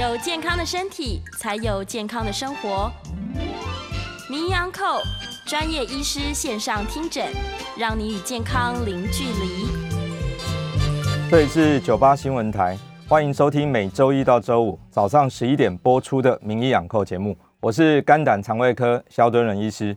[0.00, 2.90] 有健康的身体，才有健康的生活。
[4.30, 5.02] 名医安扣
[5.44, 7.26] 专业医师线上听诊，
[7.76, 9.66] 让你与健康零距离。
[11.30, 17.36] 这里是九八新闻台，欢迎收听每周一到周五早上十一点播出的名医养扣节目。
[17.60, 19.94] 我是肝胆肠胃科肖敦仁医师。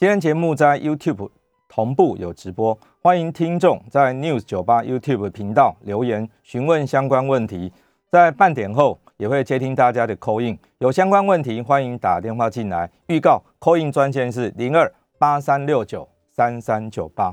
[0.00, 1.30] 今天节目在 YouTube
[1.68, 7.72] 同步有直播，欢迎听众在 News 九八 YouTube 频道留言询问相关问题。
[8.10, 12.90] 在半点后也会接听大家的 call in，有相关问题欢迎打电话进来。
[13.06, 17.32] 预告 call in 专线是零二八三六九三三九八。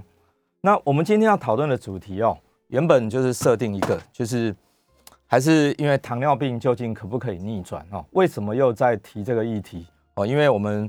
[0.61, 4.55] 那我们今天要讨论的主题哦，原本就是设定一个，就是
[5.25, 8.05] 还是因为糖尿病究竟可不可以逆转哦？
[8.11, 10.25] 为什么又在提这个议题哦？
[10.25, 10.87] 因为我们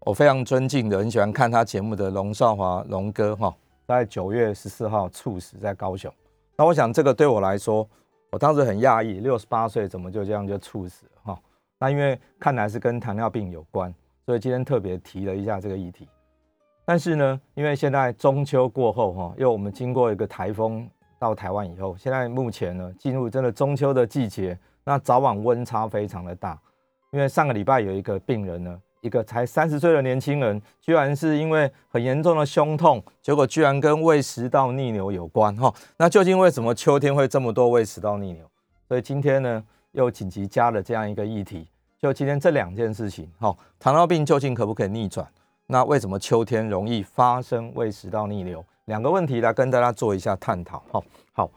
[0.00, 3.52] 我非常尊敬的、很喜欢看他节目的龙少华龙哥哈，
[3.88, 6.12] 在九月十四号猝死在高雄。
[6.56, 7.84] 那我想这个对我来说。
[8.30, 11.40] 我当时很讶异，六十八岁怎么就这样就猝死了哈？
[11.78, 13.92] 那因为看来是跟糖尿病有关，
[14.26, 16.08] 所以今天特别提了一下这个议题。
[16.84, 20.88] 但是呢，因为现在中秋过后哈，因为我们经过一个台风
[21.18, 26.60] 到台湾以后，现在目前呢进入真的中秋的季节，那早晚温差非常的大。
[27.10, 28.80] 因为上个礼拜有一个病人呢。
[29.00, 35.72] 一个才三十岁的年轻人，居然是因为很严重的胸痛，结果居然跟胃食道逆流有关哈。
[35.96, 38.44] 那究竟为什么秋天会这么多胃食道逆流？
[38.88, 41.68] 所以今天呢，又紧急加了这样一个议题。
[42.00, 45.26] 就今天这两件事情，哈，糖尿病究竟可不可以逆转？
[45.66, 48.64] 那为什么秋天容易发生胃食道逆流？
[48.86, 50.82] 两个问题来跟大家做一下探讨。
[50.90, 51.50] 哈，好。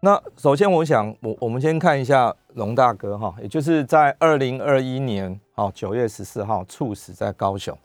[0.00, 7.76] 那首先，我想我我们先看一下龙大哥哈，也就是在二零二一年哦九月十四号猝死在高雄。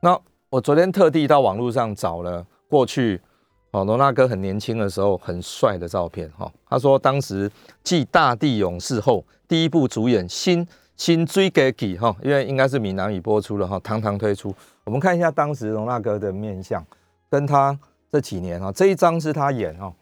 [0.00, 0.18] 那
[0.50, 3.20] 我昨天特地到网络上找了过去
[3.70, 6.50] 哦龙大哥很年轻的时候很帅的照片哈。
[6.68, 7.50] 他说当时
[7.82, 14.54] 继《大地勇士》后第一部主演新新追给给哈，因为应该是闽南语播出了哈，堂堂推出。
[14.84, 16.84] 我们看一下当时龙大哥的面相，
[17.30, 17.76] 跟他
[18.12, 19.92] 这几年哈，这一张是他演哈。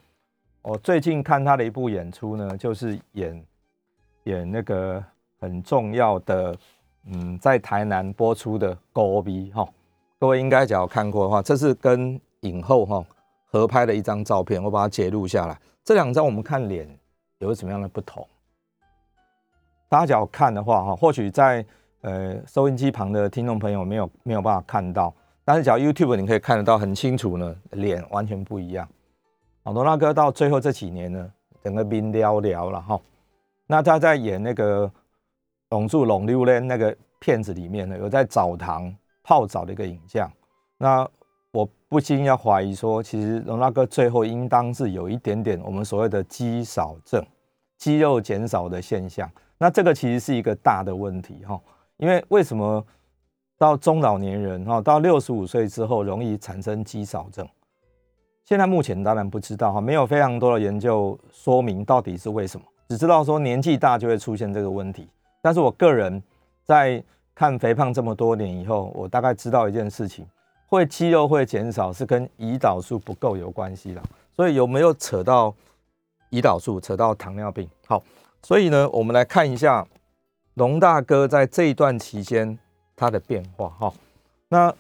[0.62, 3.45] 我最近看他的一部演出呢，就是演
[4.25, 5.03] 演那个
[5.41, 6.55] 很重要的，
[7.07, 9.69] 嗯，在台南播出的《狗逼》哈，
[10.21, 13.05] 各位应该只要看过的话，这是跟影后哈
[13.47, 15.59] 合拍的一张照片，我把它截录下来。
[15.85, 16.89] 这两张我们看脸
[17.39, 18.27] 有什么样的不同？
[19.89, 21.65] 大家只要看的话哈，或许在
[22.03, 25.13] 呃收音机旁的听众朋友没有没有办法看到，
[25.45, 28.89] 但是只要 YouTube 你可以看得到很清楚呢，脸完全不一样。
[29.65, 31.31] 好，罗纳哥到最后这几年呢，
[31.63, 33.01] 整个冰寥寥了哈。
[33.67, 34.87] 那他在演那个
[35.72, 40.31] 《龙住龙溜嘞》那个片子里面呢，有在澡堂泡澡的一个影像。
[40.77, 41.09] 那
[41.50, 47.25] 我不禁要怀疑说，其实龙大哥最后应当是有一点点我们所谓的肌少症，
[47.78, 49.31] 肌肉减少的现象。
[49.56, 51.59] 那这个其实是一个大的问题哈。
[51.97, 52.84] 因为为什么
[53.56, 57.49] 到中老年人哈，到六十五岁之后容易产生肌少症？
[58.44, 65.09] 现在目前当然不知道哈，没有非常多的研究说明到底是为什么，只知道说年纪大就会出现这个问题。
[65.42, 66.22] 但是我个人
[66.64, 67.03] 在
[67.34, 70.25] 看肥胖这么多年以后，我大概知道一件事情，
[70.66, 74.00] 会肌肉会减少是跟胰岛素不够有关系的。
[74.34, 75.54] 所以有没有扯到
[76.30, 77.69] 胰岛素，扯到糖尿病？
[77.86, 78.03] 好，
[78.42, 79.86] 所以呢，我们来看一下
[80.54, 82.59] 龙大哥在这一段期间
[82.94, 83.92] 他的变化哈。
[84.48, 84.72] 那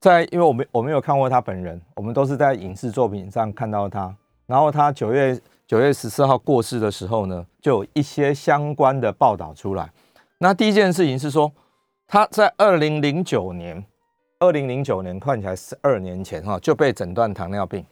[0.00, 4.14] 在，因为我没我没有看过他本人，我们都是在影视作品上看到他。
[4.46, 5.38] 然后他九月
[5.68, 9.92] 九月十四号过世的时候呢，就有一些相关的报道出来。
[10.38, 11.52] 那第一件事情是说，
[12.06, 13.84] 他在二零零九年，
[14.38, 17.84] 二零零九年看起来十二年前哈就被诊断糖尿病，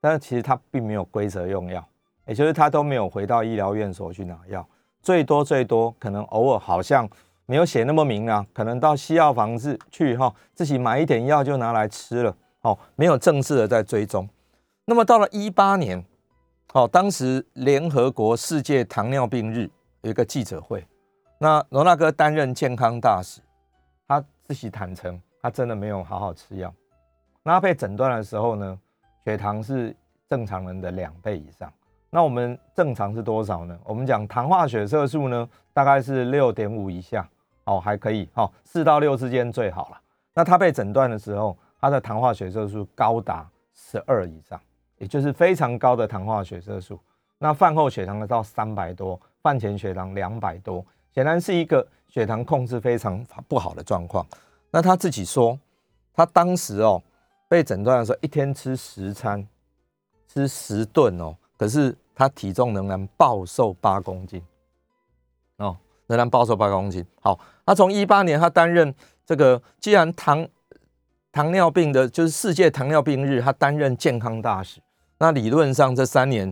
[0.00, 1.86] 但是其实他并没有规则用药，
[2.26, 4.66] 也就是他都没有回到医疗院所去拿药，
[5.00, 7.08] 最多最多可能偶尔好像。
[7.46, 14.28] 没有写那么明啊，可能到西药房子去哈，自己买一点药就拿来吃了，哦，没有正式的在追踪。
[14.84, 16.04] 那么到了一八年，
[16.72, 19.68] 哦，当时联合国世界糖尿病日
[20.02, 20.86] 有一个记者会，
[21.38, 23.40] 那罗纳哥担任健康大使，
[24.06, 26.72] 他自己坦诚，他真的没有好好吃药。
[27.42, 28.78] 那被诊断的时候呢，
[29.24, 29.94] 血糖是
[30.28, 31.72] 正常人的两倍以上。
[32.08, 33.76] 那我们正常是多少呢？
[33.84, 37.28] 我们讲糖化血色素呢，大概是六点五以下。
[37.64, 40.00] 哦，还可以，哦，四到六之间最好了。
[40.34, 44.60] 那他被诊断的时候，他的糖化血色素高达十二以上，
[45.00, 46.96] 也就是非常高的糖化血色素。
[47.38, 54.24] 那饭后血糖呢到三百多，饭前血糖两百多，显然是一个血糖控制非常不好的状况。
[54.70, 55.58] 那他自己说，
[56.14, 57.02] 他当时哦
[57.48, 59.44] 被诊断的时候，一天吃十餐，
[60.28, 64.40] 吃十顿哦，可是他体重仍然暴瘦八公斤，
[65.56, 65.76] 哦。
[66.06, 67.06] 仍然暴瘦八公斤。
[67.20, 68.92] 好，他从一八年他担任
[69.24, 70.44] 这个，既然糖
[71.30, 74.80] 糖尿病的，就是世界糖尿病日，他担任健康大使。
[75.22, 76.50] 那理论上这三年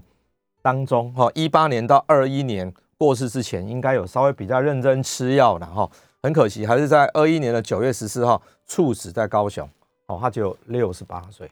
[0.60, 5.90] 当中，哈，一八年到二一年过世之前，应该有稍微比较认真吃药的哈。
[6.22, 9.66] 很可惜，还是在二一年的九月十四号猝死在高雄。
[10.08, 11.50] 哦，他只有六十八岁。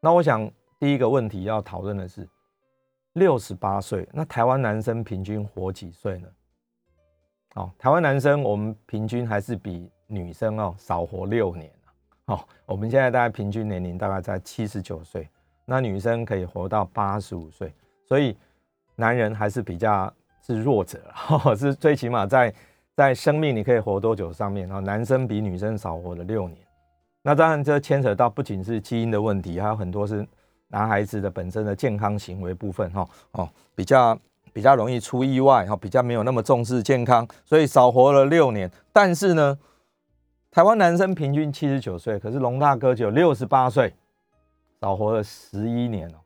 [0.00, 0.48] 那我想
[0.78, 2.28] 第一个问题要讨论的是，
[3.14, 6.28] 六十八岁，那台湾男生平均活几岁呢？
[7.56, 11.72] 哦，台湾男生我们平均还是比女生哦少活六年
[12.26, 15.28] 哦，我们现在大概平均年龄大概在七十九岁，
[15.66, 17.74] 那女生可以活到八十五岁，
[18.06, 18.36] 所以
[18.94, 20.10] 男人还是比较
[20.40, 20.98] 是弱者，
[21.58, 22.54] 是最起码在
[22.94, 26.58] 在生命你可以活多久上面，哦，男生比女生少活了六年。
[27.22, 30.24] 那当然，这牵扯到不仅是基因的问题，还有很多是
[30.68, 34.16] 男孩子的本身的健康行为部分，哈哦，比较
[34.52, 38.70] 比较容易出意外，哈，比较没有那么重视健康，所以少活了六年。
[38.92, 39.58] 但是呢，
[40.52, 43.92] 台湾男生平均七十九岁，可是龙大哥只有六十八岁，
[44.80, 46.18] 少活了十一年哦。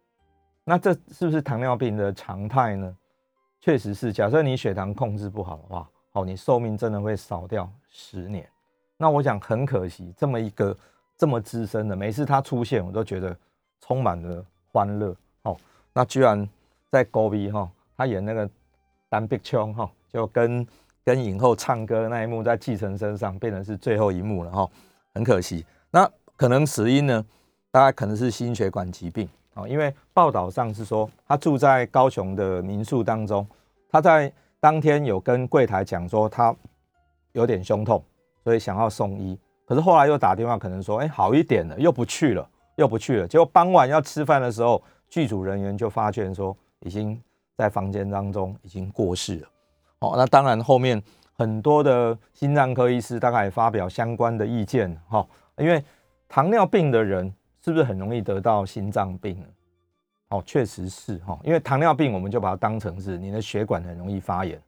[0.65, 2.97] 那这是不是糖尿病的常态呢？
[3.61, 4.13] 确实是。
[4.13, 8.49] 假设你血糖控制不好的话，哦，你寿命真的会少掉十年。
[8.97, 10.77] 那我想很可惜，这么一个
[11.17, 13.37] 这么资深的，每次他出现，我都觉得
[13.81, 15.17] 充满了欢乐。
[15.43, 15.57] 哦，
[15.93, 16.49] 那居然
[16.91, 18.49] 在高 B 哈，他演那个
[19.09, 20.67] 单臂枪哈，就跟
[21.03, 24.69] 跟影后唱歌那一幕，在继承身上变成是最后一幕了哈，
[25.15, 25.65] 很可惜。
[25.91, 27.25] 那可能死因呢，
[27.71, 33.47] 大概可能是心血管疾病啊，因为报道上是说他住在高雄的民宿当中，
[33.89, 36.55] 他在当天有跟柜台讲说他
[37.33, 38.03] 有点胸痛。
[38.43, 43.29] 所以想要送医，可是后来又打电话，可能说，哎，好一点了，又不去了，又不去了。
[43.29, 47.23] 结果傍晚要吃饭的时候，剧组人员就发现说，已经
[47.59, 49.49] 在房间当中已经过世了。
[49.99, 51.01] 哦，那当然后面
[51.37, 55.25] 很多的心脏科医师大概也发表相关的意见，哈，
[55.59, 55.85] 因为
[56.27, 57.31] 糖尿病的人
[57.63, 59.47] 是不是很容易得到心脏病呢？
[60.31, 64.61] 哦，确实是哈，因为糖尿病我们就把它当成是你的血管很容易发炎，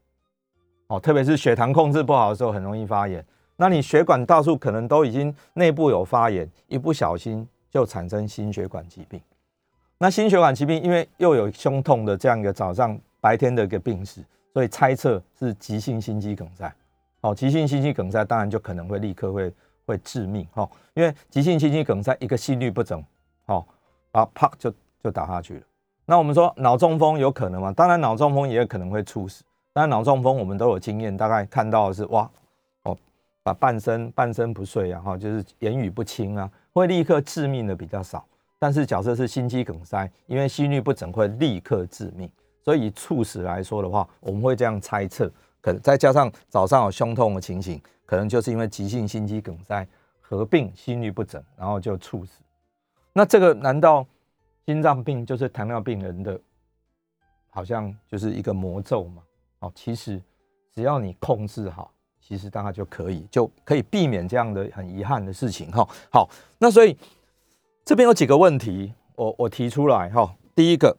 [0.88, 3.24] 哦，特别是血糖控制不好的时候，很容易发炎。
[3.54, 9.20] 那你血管到处可能都已经内部有发炎，一不小心就产生心血管疾病。
[9.98, 14.20] 那心血管疾病因为又有胸痛的这样一个早上白天的一个病史，
[14.52, 16.74] 所以猜测是急性心肌梗塞。
[17.20, 19.52] 哦，急性心肌梗塞当然就可能会立刻会
[19.92, 20.46] 会致命。
[20.52, 23.02] 哈，因为急性心肌梗塞一个心律不整，
[23.46, 23.64] 哦，
[24.12, 24.72] 啊啪就
[25.02, 25.62] 就倒下去了。
[26.06, 27.72] 那我们说脑中风有可能吗？
[27.72, 29.44] 当然脑中风也有可能会猝死。
[29.72, 32.28] 但脑中风我们都有经验，大概看到是哇。
[33.44, 38.24] 把半身半身不遂啊，哈，就是言语不清啊，会立刻致命的比较少。
[38.56, 42.30] 但是假设是心肌梗塞，因为心律不整会立刻致命，
[42.62, 45.28] 所以猝死来说的话，我们会这样猜测，
[45.62, 49.86] 可能再加上早上有胸痛的情形，可能就是因为急性心肌梗塞
[50.20, 52.42] 合并心律不整，然后就猝死。
[53.14, 54.06] 那这个难道
[54.66, 56.38] 心脏病就是糖尿病人的，
[57.48, 59.22] 好像就是一个魔咒吗？
[59.60, 60.20] 哦，其实
[60.74, 61.90] 只要你控制好。
[62.24, 65.86] 其实大概就可以，就可以避免这样的很遗憾的事情哈。
[66.08, 66.96] 好，那所以
[67.84, 70.32] 这边有几个问题，我我提出来哈。
[70.54, 70.96] 第一个，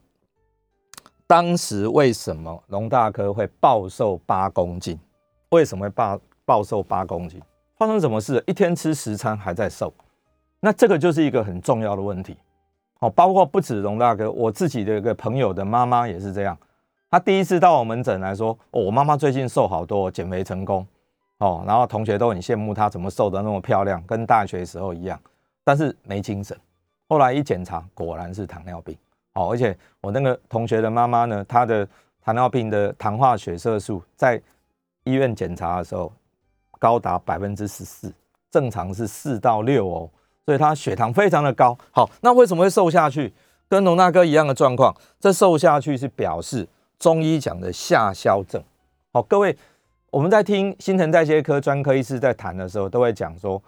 [1.25, 4.99] 当时为什么龙大哥会暴瘦八公斤？
[5.49, 7.41] 为什么会暴暴瘦八公斤？
[7.77, 8.43] 发生什么事？
[8.45, 9.91] 一天吃十餐还在瘦？
[10.59, 12.37] 那这个就是一个很重要的问题。
[12.99, 16.57] 哦，包括不止龙大哥，我自己的一个朋友的妈妈也是这样。
[17.09, 20.85] 他第一次到我门诊来说，哦，我妈妈最近瘦好多，减肥成功。
[21.39, 25.19] 哦，然后同学都很羡慕她怎么瘦的那么漂亮，跟大学时候一样，
[25.63, 26.57] 但是没精神。
[27.09, 28.95] 后来一检查，果然是糖尿病。
[29.33, 31.87] 哦，而且我那个同学的妈妈呢，她的
[32.21, 34.41] 糖尿病的糖化血色素在
[35.03, 36.11] 医院检查的时候
[36.79, 38.13] 高达百分之十四，
[38.51, 40.09] 正常是四到六哦，
[40.45, 41.77] 所以她血糖非常的高。
[41.91, 43.33] 好，那为什么会瘦下去？
[43.67, 46.67] 跟龙大哥一样的状况，这瘦下去是表示
[46.99, 48.63] 中医讲的下消症。
[49.11, 49.55] 好，各位。
[50.11, 53.59] 我们在听新陈代谢科专科医师在谈的时候，都会讲说，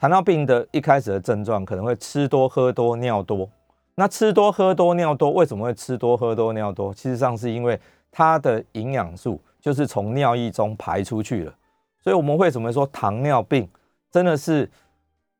[0.00, 3.48] 糖尿病的一开始的症状可能会吃多喝多尿多。
[3.94, 6.92] 那吃多喝多尿多，为什么会吃多喝多尿多？
[6.94, 7.78] 其实上是因为
[8.10, 11.54] 它的营养素就是从尿液中排出去了。
[12.00, 13.68] 所以我们为什么说糖尿病
[14.10, 14.68] 真的是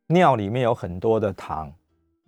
[0.08, 1.72] 尿里面有很多的糖？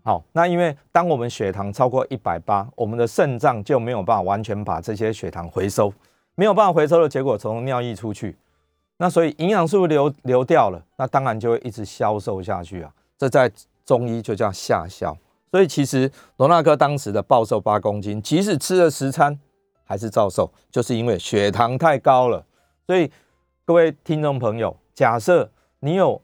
[0.02, 5.92] 好，那因为当我们血糖超过一百八，我们的肾脏就没有办法完全把这些血糖回收。
[6.34, 8.36] 没有办法回收的结果，从尿液出去，
[8.96, 12.92] 那所以营养素流流掉了，那当然就会一直消瘦下去啊。
[13.16, 13.50] 这在
[13.86, 15.16] 中医就叫下消。
[15.54, 19.38] 所以其实罗纳哥当时的暴瘦八公斤，即使吃了十餐
[19.84, 22.44] 还是照瘦，就是因为血糖太高了。
[22.88, 23.08] 所以
[23.64, 26.20] 各位听众朋友，假设你有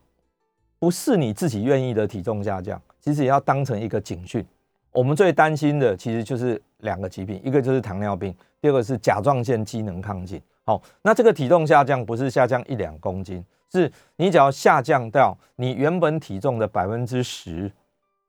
[0.81, 4.45] 不是你自己愿意的体重下降，其实也要当成一个警讯。
[4.91, 10.43] 我们最担心的其实就是两个疾病，一个就是糖尿病，第二个是甲状腺机能亢进。
[10.65, 17.71] 好，那这个体重下降不是下降一两公斤，是你只要下降到你原本体重的百分之十，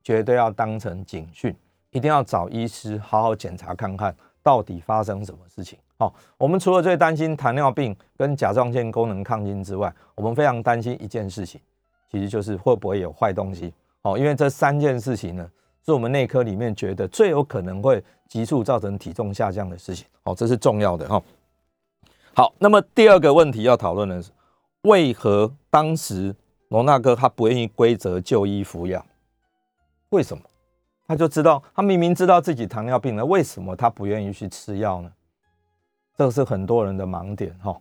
[0.03, 1.55] 绝对要当成警讯，
[1.91, 5.77] 一定要找医师好好检查看看到底发生什么事情。
[5.98, 11.62] 好，我们除了最担心糖尿病跟甲状腺功能亢进之外，我们非常担心一件事情，
[12.12, 13.72] 其实就是会不会有坏东西。
[14.01, 15.48] 好，因为这三件事情呢，
[15.86, 20.08] 是我们内科里面觉得最有可能会急速造成体重下降的事情。
[20.24, 21.22] 好，这是重要的哈。
[22.34, 24.31] 好，那么第二个问题要讨论的是，
[24.84, 26.36] 为何当时
[26.70, 29.05] 罗纳哥他不愿意规则就医服药？
[30.12, 30.44] 为什么？
[31.08, 35.12] 他就知道，他明明知道自己糖尿病了，为什么他不愿意去吃药呢？
[36.15, 37.75] 这是很多人的盲点哈。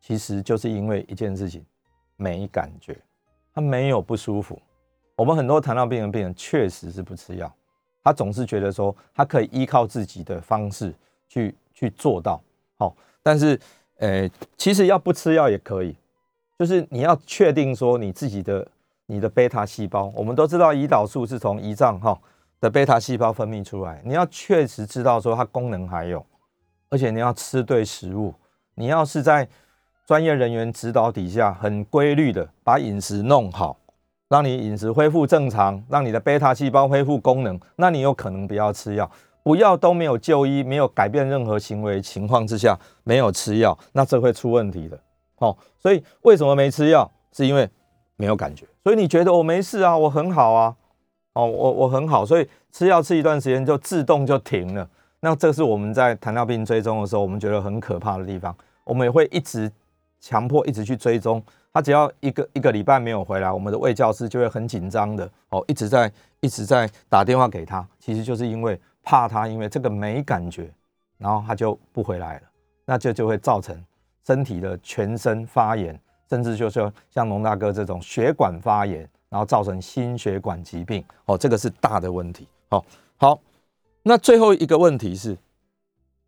[0.00, 1.64] 其实就是因为一件事情，
[2.16, 2.96] 没感觉，
[3.52, 4.60] 他没有不舒服。
[5.16, 7.52] 我们很多糖尿病的病人确实是不吃药，
[8.02, 10.94] 他总是觉得说他可以依靠自己的方式
[11.28, 12.40] 去去做到
[12.76, 12.96] 好。
[13.22, 13.60] 但是，
[13.98, 15.96] 呃，其实要不吃药也可以，
[16.56, 18.66] 就是你要确定说你自己的
[19.10, 22.16] 你的贝塔细胞，我们都知道胰岛素是从胰脏哈
[22.60, 26.24] 的贝塔细胞分泌出来，你要确实知道说它功能还有，
[26.90, 28.34] 而且你要吃对食物，
[28.74, 29.48] 你要是在
[30.06, 33.78] 专业人员指导底下，很规律的把饮食弄好，
[34.28, 39.10] 让你饮食恢复正常，让你的贝塔细胞恢复功能，那你有可能不要吃药。
[39.42, 45.00] 不要都没有就医，没有改变任何行为情况之下，没有吃药，那这会出问题的。
[45.36, 47.10] 好，所以为什么没吃药？
[47.32, 47.66] 是因为
[48.18, 48.66] 没有感觉。
[48.84, 50.76] 所以你觉得我没事啊，我很好啊，
[51.32, 54.86] 哦，我我很好，所以吃药吃一段时间就自动就停了。
[55.20, 58.54] 那这是我们在糖尿病追踪的时候，我们觉得很可怕的地方。
[58.84, 59.72] 我们也会一直
[60.20, 67.86] 强迫一直去追踪他，只要一个一个礼拜没有回来，我们的卫教师就会很紧张的哦，一直在一直在打电话给他。
[67.98, 68.78] 其实就是因为。
[69.00, 70.70] 怕他因为这个没感觉，
[71.16, 72.42] 然后他就不回来了，
[72.84, 73.74] 那就就会造成
[74.26, 82.46] 身体的全身发炎，甚至就是像龙大哥这种血管发炎，然后造成心血管疾病哦，这个是大的问题。
[82.68, 82.84] 好，
[83.16, 83.40] 好，
[84.02, 85.36] 那最后一个问题是，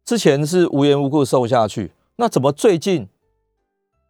[0.05, 3.09] 之前是无缘无故瘦下去，那怎么最近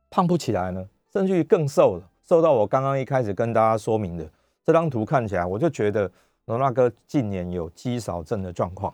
[0.09, 0.88] 胖不起来呢？
[1.12, 4.28] 甚至于更瘦了，瘦到我刚刚一开始跟大家说明的
[4.64, 6.11] 这张图看起来，我就觉得。
[6.47, 8.92] 龙大哥近年有肌少症的状况，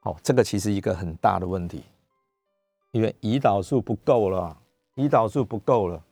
[0.00, 1.82] 好，这个其实一个很大的问题，
[2.90, 4.54] 因为胰岛素不够了，
[4.98, 6.02] 胰岛素不够了。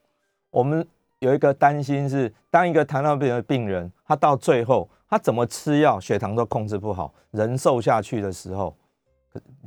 [0.51, 0.87] 我们
[1.19, 8.75] 有一个担心是，当一个糖尿病的病人，他到最后他怎么吃药，血糖都控制不好，人瘦下去的时候，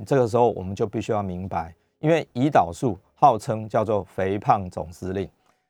[0.05, 5.29] 这个时候我们就必须要明白，因为胰岛素号称叫做肥胖总司令，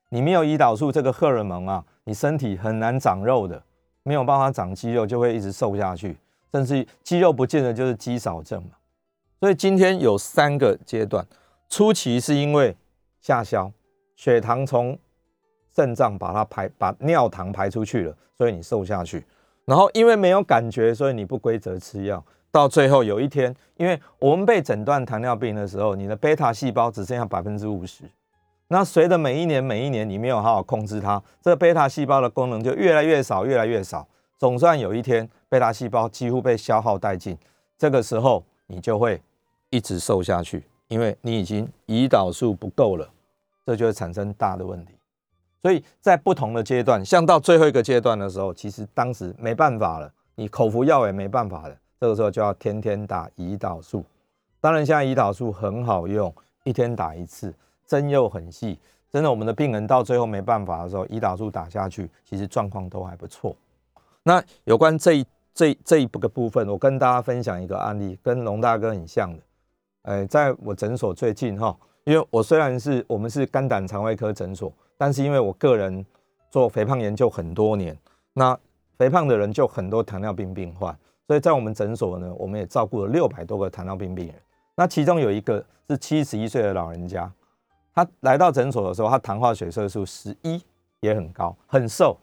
[0.09, 3.61] 你没有胰岛素这个荷尔蒙啊，你身体很难长肉的。
[4.03, 6.17] 没有办法长肌肉，就会一直瘦下去，
[6.51, 8.69] 甚至肌肉不见得就是肌少症嘛。
[9.39, 11.23] 所以今天有三个阶段：
[11.69, 12.75] 初期是因为
[13.21, 13.71] 下消，
[14.15, 14.97] 血糖从
[15.73, 19.25] 肾脏把它排，把尿糖排出去了，所以你瘦下去。
[19.65, 28.03] 然后因为没有感觉，所以你不规则吃药，到最后有一天，因为我们被诊断糖尿病的时候，你的贝塔细胞只剩下百分之五十。
[28.69, 34.07] 那随着每一年每一年你没有好好控制它，这个贝塔细胞的功能就越来越少，越来越少。
[34.37, 37.37] 总算有一天，贝塔细胞几乎被消耗殆尽，
[37.77, 39.21] 这个时候你就会
[39.69, 43.09] 一直瘦下去，因为你已经胰岛素不够了，
[43.65, 44.93] 这就会产生大的问题。
[45.61, 54.03] 所以在不同的阶段，像到最后一个阶段的时候，其实当时没办法了，你口服药也没办法了，这个时候就要天天打胰岛素。
[54.59, 56.33] 当然，现在胰岛素很好用，
[56.65, 57.53] 一天打一次。
[57.85, 58.77] 针又很细，
[59.11, 63.55] 真的，我们的病人到最后没办法的时候，胰岛素打下去，其实状况都还不错。
[64.21, 69.41] 那有关这一这这一个部分，我跟大家分享一个案例，跟龙大哥很像的。
[70.03, 76.05] 呃，在我诊所最近哈，因为我虽然是我们是肝胆肠胃科诊所，但是因为我个人
[76.49, 77.97] 做肥胖研究很多年，
[78.33, 78.57] 那
[78.97, 84.35] 肥胖的人就很多糖尿病病患，所以在我们诊所呢，我们也照顾了六百多个糖尿病病人。
[84.75, 87.31] 那其中有一个是七十一岁的老人家。
[87.93, 90.61] 他来到诊所的时候，他糖化血色素十一
[91.01, 92.17] 也很高，很瘦，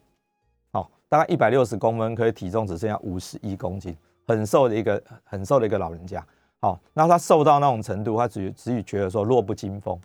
[0.73, 3.95] 好，大概一百六十公分，可以体重只剩下五十一公斤，
[4.27, 6.25] 很瘦的一个很瘦的一个老人家。
[6.61, 9.99] 好，那他瘦到那种程度，他只只觉得说弱不禁风。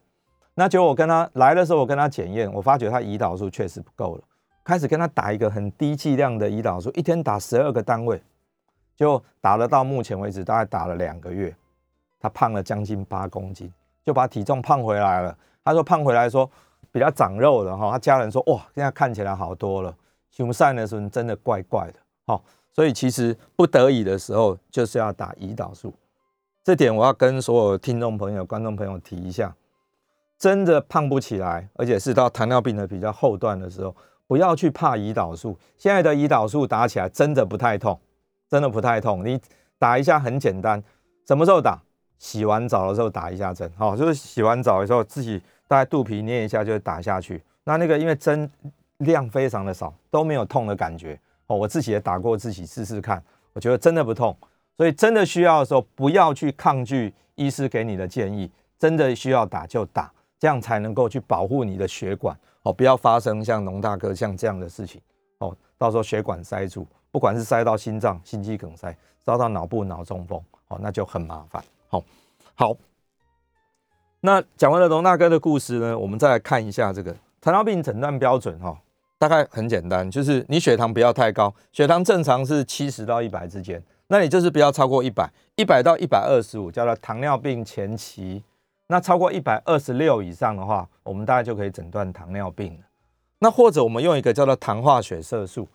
[0.53, 4.23] 那结果我跟他来的时候，我跟他检验，我发觉他胰岛素确实不够了，
[4.63, 8.21] 开始跟他打一个很低剂量的胰岛素，一天打十二个单位，
[8.95, 11.55] 就打了到目前为止大概打了两个月，
[12.19, 13.71] 他胖了将近八公斤，
[14.03, 15.35] 就把体重胖回来了。
[15.63, 16.47] 他说胖回来说
[16.91, 19.95] 比较长肉了哈，他家人说哇，现在看起来好多了。
[20.31, 22.43] 熊善的时候真的怪怪的，好，
[22.73, 25.93] 所以其实不得已的时候就是要打胰岛素。
[26.63, 29.55] 这点我要跟所有听众朋友、观众朋友提一下，
[30.37, 33.95] 真的胖不起来，而且是到糖尿病的比较后段的时候，
[34.27, 35.57] 不要去怕胰岛素。
[35.77, 37.99] 现在的胰岛素打起来真的不太痛，
[38.47, 39.25] 真的不太痛。
[39.25, 39.41] 你
[39.79, 40.81] 打一下很简单，
[41.27, 41.81] 什么时候打？
[42.19, 47.41] 洗完澡的时候打一下针，好，就是洗完澡的时候自己大概肚皮捏一下就打下去。
[47.63, 48.47] 那那个因为针
[48.99, 51.19] 量非常的少，都没有痛的感觉。
[51.47, 53.19] 哦，我自己也打过，自己试试看，
[53.53, 54.37] 我觉得真的不痛。
[54.77, 58.49] 所以真的需要的时候，不要去抗拒医师给你的建议，
[58.79, 64.99] 真的需要打就打，这样才能够去保护你的血管哦，不要发生像农大哥像这样的事情
[65.39, 71.63] 哦，到时候血管塞住，不管是塞到心脏、心肌梗塞，烧到脑部、脑中风哦，那就很麻烦。
[71.87, 72.03] 好，
[72.55, 72.75] 好，
[74.19, 78.75] 那讲完了农大哥的故事呢，我们再来看一下这个糖尿病诊断标准哈，
[79.19, 83.81] 大概很简单，就是你血糖不要太高，血糖正常是七十到一百之间。
[84.11, 88.43] 那你就是不要超过一百，一百到一百二十五叫做糖尿病前期。
[88.87, 92.79] 那超过一百二十六以上的话，我们大概就可以诊断糖尿病了。
[93.39, 95.65] 那或者我们用一个叫做糖化血色素，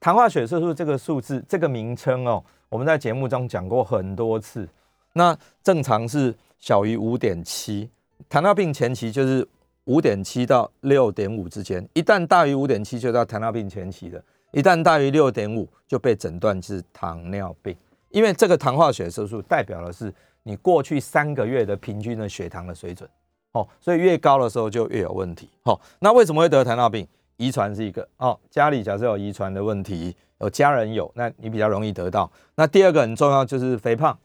[0.00, 4.66] 糖化血色素这个数字这个名称哦，我们在节目中讲过很多次。
[5.12, 7.90] 那正常是小于五点七，
[8.26, 9.46] 糖尿病前期就是
[9.84, 14.24] 五点七到六点五之间，一旦大于五点七，就到糖尿病前期的。
[14.52, 17.74] 一旦大于六点五，就被诊断是糖尿病，
[18.10, 23.08] 因为这个糖化血色素代表的是你过去三个月的平均的血糖的水准，
[23.52, 27.06] 哦，所以越高的时候就越有问题，哦，那为什么会得糖尿病？
[27.38, 32.30] 遗传是一个，哦，家里假设有遗传的问题，有家人有，那你比较容易得到。
[32.54, 34.16] 那第二个很重要就是肥胖，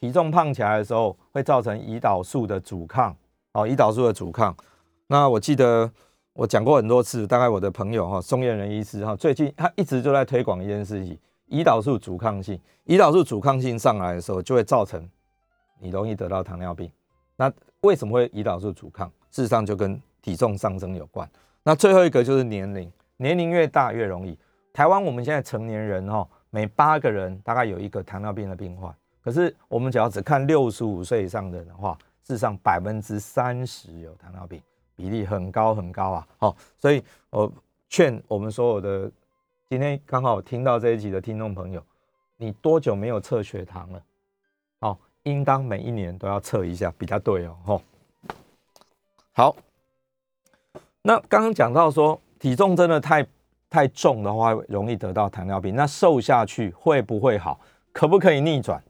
[0.00, 3.14] 体重胖起来的时候会造成胰岛素的阻抗，
[3.52, 4.56] 哦，胰岛素的阻抗。
[5.08, 5.92] 那我记得。
[6.38, 12.56] 我讲过很多次，大概我的朋友哈，松叶人医师哈，最近他一直就在推广一件事情：胰岛素阻抗性。
[12.86, 15.04] 胰岛素阻抗性上来的时候，就会造成
[15.80, 16.88] 你容易得到糖尿病。
[17.34, 19.10] 那为什么会胰岛素阻抗？
[19.32, 21.28] 事实上就跟体重上升有关。
[21.64, 24.38] 那最后一个就是年龄，年龄越大越容易。
[24.72, 28.94] 台湾我们现在成年人哈，每八个人大概有一个糖尿病的病患。
[29.24, 34.62] 可是我们只要只看六十五岁以上的人的话，事实上百分之三十有糖尿病。
[34.98, 36.26] 比例很高很高啊！
[36.38, 37.50] 好，所以我
[37.88, 39.08] 劝我们所有的
[39.70, 41.80] 今天刚好听到这一集的听众朋友，
[42.36, 44.02] 你多久没有测血糖了？
[44.80, 47.56] 好，应当每一年都要测一下，比较对哦。
[47.64, 47.82] 吼，
[49.30, 49.56] 好，
[51.02, 53.24] 那刚刚讲到说体重真的太
[53.70, 55.76] 太重的话，容易得到糖尿病。
[55.76, 57.60] 那瘦下去会不会好？
[57.92, 58.82] 可不可以逆转？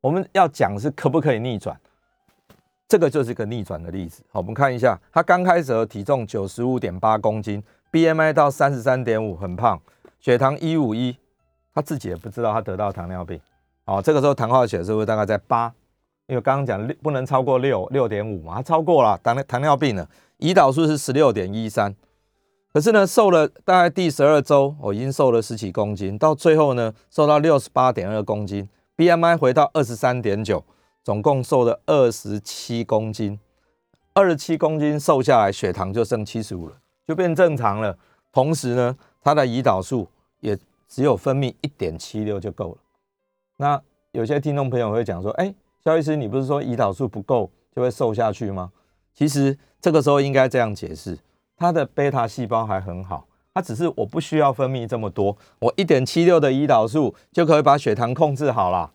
[0.00, 1.76] 我们要讲是可不可以逆转？
[2.92, 4.22] 这个就是一个逆转的例子。
[4.30, 9.80] 好，我们看一下，他刚开始的体重九十五点八公斤，BMI 到三十三点五，很胖，
[10.20, 11.16] 血糖一五一，
[11.74, 13.40] 他自己也不知道他得到糖尿病。
[13.86, 15.72] 哦，这个时候糖化血是不是大概在八？
[16.26, 20.06] 因为刚刚讲六不能超过六六点五嘛，他超过了糖糖尿病了。
[20.40, 21.96] 胰岛素是十六点一三，
[22.74, 30.62] 可是呢，瘦了大概第十二周，我已经瘦了十几公斤，到最后呢，瘦到六十八点二公斤，BMI 回到二十三点九。
[31.04, 33.38] 总共瘦了二十七公斤，
[34.14, 37.98] 二十七公斤瘦下来，血糖就剩七十五了，就变正常了。
[38.32, 40.08] 同时呢，他的胰岛素
[40.40, 40.56] 也
[40.88, 42.78] 只有分泌一点七六就够了。
[43.56, 45.52] 那有些听众朋友会讲说：“哎，
[45.84, 48.70] 肖医师，你不是说胰岛素不够就会瘦下去吗？”
[49.12, 51.18] 其实这个时候应该这样解释：
[51.56, 58.92] 他的贝塔细胞还很好，他只是我不需要分泌这么多，我一点七六的胰岛素就可以把血糖控制好了。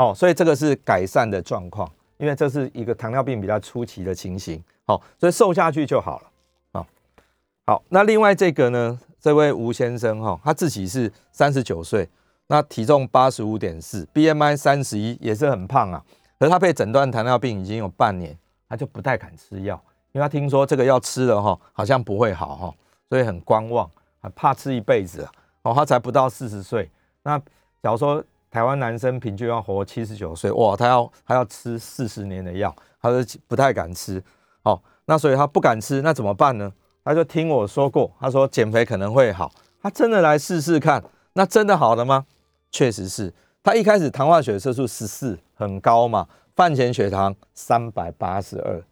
[0.00, 1.86] 哦，所以这个是改善的状况，
[2.16, 4.58] 因为这是一个糖尿病比较初期的情形。
[4.86, 6.26] 好，所以瘦下去就好了。
[6.72, 6.86] 好，
[7.66, 12.08] 好，那另外这个呢，这位吴先生哈，他自己是三十九岁，
[12.46, 16.02] 那体重八十五点四，BMI 三十一，也是很胖啊。
[16.38, 18.34] 可是他被诊断糖尿病已经有半年，
[18.70, 19.78] 他就不太敢吃药，
[20.12, 22.74] 因为他听说这个药吃了哈，好像不会好哈，
[23.10, 23.86] 所以很观望，
[24.22, 25.32] 很怕吃一辈子啊。
[25.60, 26.90] 哦，他才不到四十岁，
[27.22, 27.38] 那
[27.82, 28.24] 假如说。
[28.50, 34.20] 台湾男生平均要活七十九岁，哇，他要他要吃四十年的药，他说不太敢吃，
[34.64, 36.72] 哦，那所以他不敢吃，那怎么办呢？
[37.04, 41.02] 他就听我说过，他说减肥可能会好，他真的来试试看，
[41.34, 42.26] 那真的好了吗？
[42.72, 43.32] 确实是，
[43.62, 48.82] 他一开始糖化血色素十四很高嘛，饭前血糖三百八十二，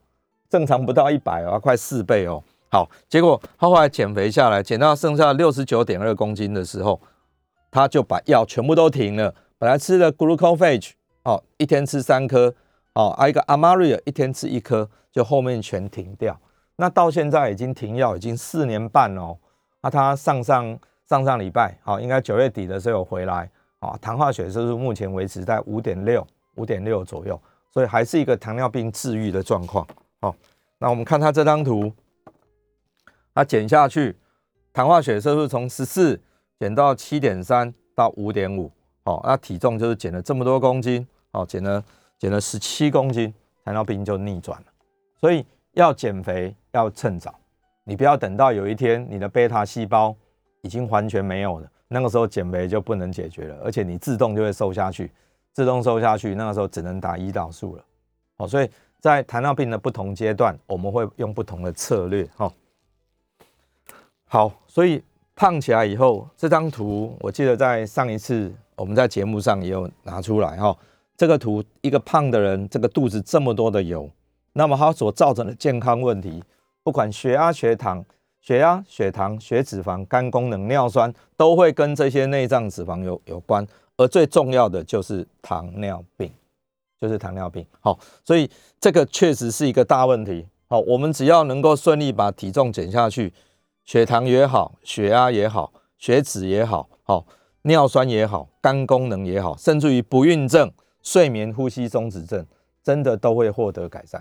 [0.49, 2.41] 正常不到一百哦，快四倍哦，
[2.71, 7.01] 好，结果他后来减肥下来，减到剩下六十九点二公斤的时候，
[7.73, 9.35] 他就把药全部都停了。
[9.59, 10.93] 本来吃的 glucophage
[11.25, 12.55] 哦，一天吃三颗
[12.95, 16.41] 哦，还有一个 amaria 一天吃一颗，就后面全停掉。
[16.77, 19.37] 那到现在已经停药已经四年半哦。
[19.81, 27.41] 那他上上上上礼拜，好，应该九月底的时候回来，啊，糖化血色素目前维持在五点六五点六左右，
[27.71, 29.87] 所以还是一个糖尿病治愈的状况。
[30.21, 30.35] 好，
[30.79, 31.93] 那我们看他这张图，
[33.35, 34.17] 他减下去，
[34.73, 36.21] 糖化血色素从十四
[36.61, 38.71] 减到七点三到五点五，
[39.09, 41.83] 好，那体重就是减了这么多公斤，哦，减了
[42.19, 43.33] 减了十七公斤，
[43.65, 44.67] 糖尿病就逆转了。
[45.19, 47.35] 所以要减肥要趁早。
[47.85, 50.15] 你不要等到有一天你的贝塔细胞
[50.61, 55.11] 已经完全没有了，那个时候减肥就不能解决了，而且你自动就会瘦下去，
[55.55, 57.85] 自动瘦下去，那个时候只能打胰岛素了。
[58.37, 62.29] 好，所以在糖尿病的不同阶段，我们会用不同的策略。
[62.37, 62.53] 哈，
[64.27, 65.03] 好，所以
[65.35, 70.57] 胖起来以后，这张图我记得在上一次我们在节目上也有拿出来。
[70.57, 70.77] 哈，
[71.17, 74.09] 这个图一个胖的人，这个肚子这么多的油，
[74.55, 76.43] 那么它所造成的健康问题。
[76.83, 78.05] 不管血压、血糖、
[78.41, 83.67] 血压、血糖、血脂肪、肝功能、尿酸，都会跟这些内脏脂肪有有关。
[83.97, 86.33] 而最重要的就是糖尿病，
[87.01, 87.67] 就是糖尿病。
[87.81, 88.49] 好，所以
[88.81, 90.47] 这个确实是一个大问题。
[90.69, 93.33] 好，我们只要能够顺利把体重减下去，
[93.85, 97.27] 血糖也好，血压也好，血脂也好，好
[97.69, 100.69] 尿酸也好，肝功能也好，甚至于不孕症、
[101.05, 102.45] 睡眠呼吸中止症，
[102.83, 104.21] 真的都会获得改善。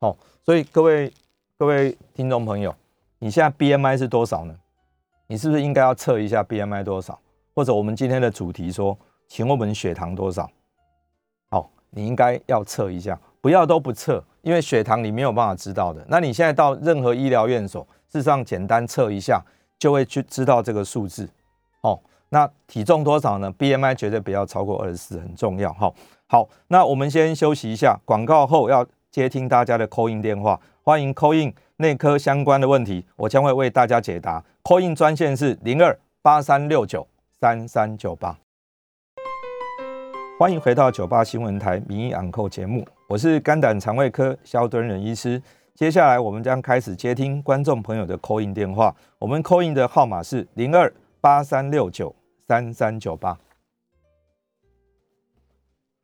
[0.00, 1.12] 好，所以各位。
[1.58, 2.74] 各位听众朋友，
[3.20, 4.56] 你现在 BMI 是多少呢？
[5.28, 7.16] 你是不是应该要测一下 BMI 多少？
[7.54, 8.98] 或者我们今天的主题说，
[9.28, 10.50] 请问我们血糖多少？
[11.50, 16.04] 好，你应该要测一下，不要都不测，因为血糖你没有办法知道的。
[16.08, 19.40] 那你现在到任何医疗院所，事实上简单测一下
[19.78, 21.28] 就会去知道这个数字。
[21.82, 22.00] 哦，
[22.32, 25.70] 那体重多少呢？BMI 绝对不要超过二十四，很重要。
[25.74, 25.94] 好，
[26.26, 30.58] 好，那我们先休息一下，广告后要接听大家的 call in 电话。
[30.82, 34.42] 欢迎 call in 内科相关的问题，我将会为大家解答。
[34.64, 37.06] call in 专线是零二八三六九
[37.38, 38.34] 三三九八。
[40.38, 45.40] 欢迎回到九八新闻台民意昂扣节目，我是肝胆肠胃科肖敦仁医师。
[45.74, 50.90] 接下来我们将开始接听观众朋友的 call in 电话，我们 call in 的号码是零二
[51.20, 52.14] 八三六九
[52.52, 53.34] 三三九八。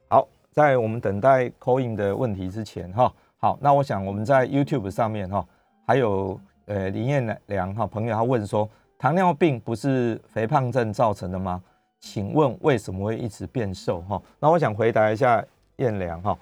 [0.08, 3.12] 好，在我们等待 call in 的问题之前，哈。
[3.36, 5.46] 好，那我想我们在 YouTube 上面哈，
[5.86, 11.62] 还有呃林彦良哈朋友他问说，糖尿病不是肥胖症造成的吗？
[12.00, 14.18] 请问为什么会一直变瘦哈？
[14.40, 15.44] 那我想回答一下
[15.76, 16.38] 彦良哈，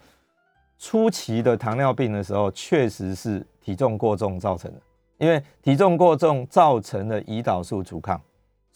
[0.79, 4.81] 初期的糖尿病的时候确实是体重过重造成的，
[5.19, 8.21] 因为体重过重造成了胰岛素阻抗，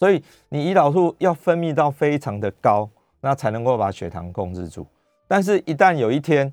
[0.01, 4.83] 所以你胰岛素要分泌到非常的高，那才能够把血糖控制住。
[5.27, 6.51] 但是，一旦有一天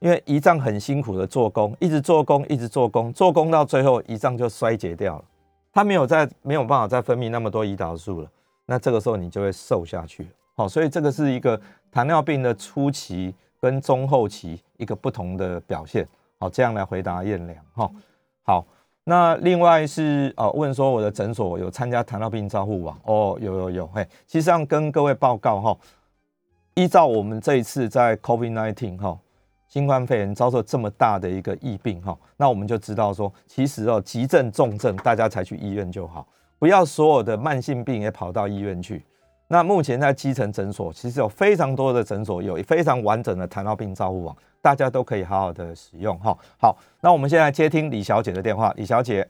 [0.00, 5.24] 因为胰脏很辛苦的做工，一直做工，一直做工，做工到最后，胰脏就衰竭掉了，
[5.72, 8.30] 它没有再没有办法再分泌那么多胰岛素了，
[8.66, 10.28] 那这个时候你就会瘦下去。
[10.54, 11.58] 好，所以这个是一个
[11.90, 16.06] 糖尿病的初期跟中后期一个不同的表现。
[16.38, 17.64] 好，这样来回答燕良。
[17.72, 17.90] 哈，
[18.42, 18.66] 好，
[19.04, 22.98] 那另外是哦，问说我的诊所有参加糖尿病照护网？
[23.04, 25.76] 哦，有有有，嘿，其实上跟各位报告哈，
[26.74, 29.18] 依照我们这一次在 COVID-19 哈。
[29.68, 36.26] 新冠肺炎遭受这么大的一个疫病哈，那我们就知道说，其实哦，急症重症大家才去医院就好，
[36.58, 39.04] 不要所有的慢性病也跑到医院去。
[39.52, 46.32] 那目前在基层诊所，其实有非常多的诊所有非常完整的糖尿病照护网，大家都可以好好的使用哈。
[46.56, 49.26] 好，那我们现在接听李小姐的电话，李小姐，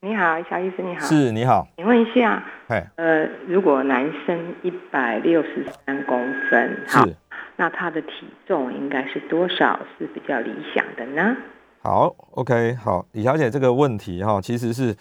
[0.00, 7.16] 你好，小医生你好，是你好，请问一下，哎，呃，如果男生一百六十三公分，是。
[7.56, 11.36] 那他的体重应该是多少是比较理想的呢？
[11.82, 14.94] 好，OK，好，李小姐这个问题哈，其实是，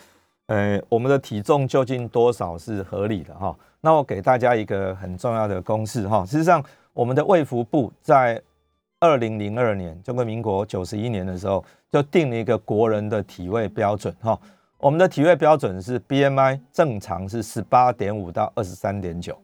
[0.48, 3.56] 呃，我们的体重究竟多少是合理的哈？
[3.86, 8.41] 那我给大家一个很重要的公式哈，事实上，我们的卫福部在
[9.02, 14.39] 二零零二年，中国民国九十一年的时候，就定了一个国人的体位标准哈。
[14.78, 19.38] 我们的体位标准是 BMI 正常是十八点五到二十三点九，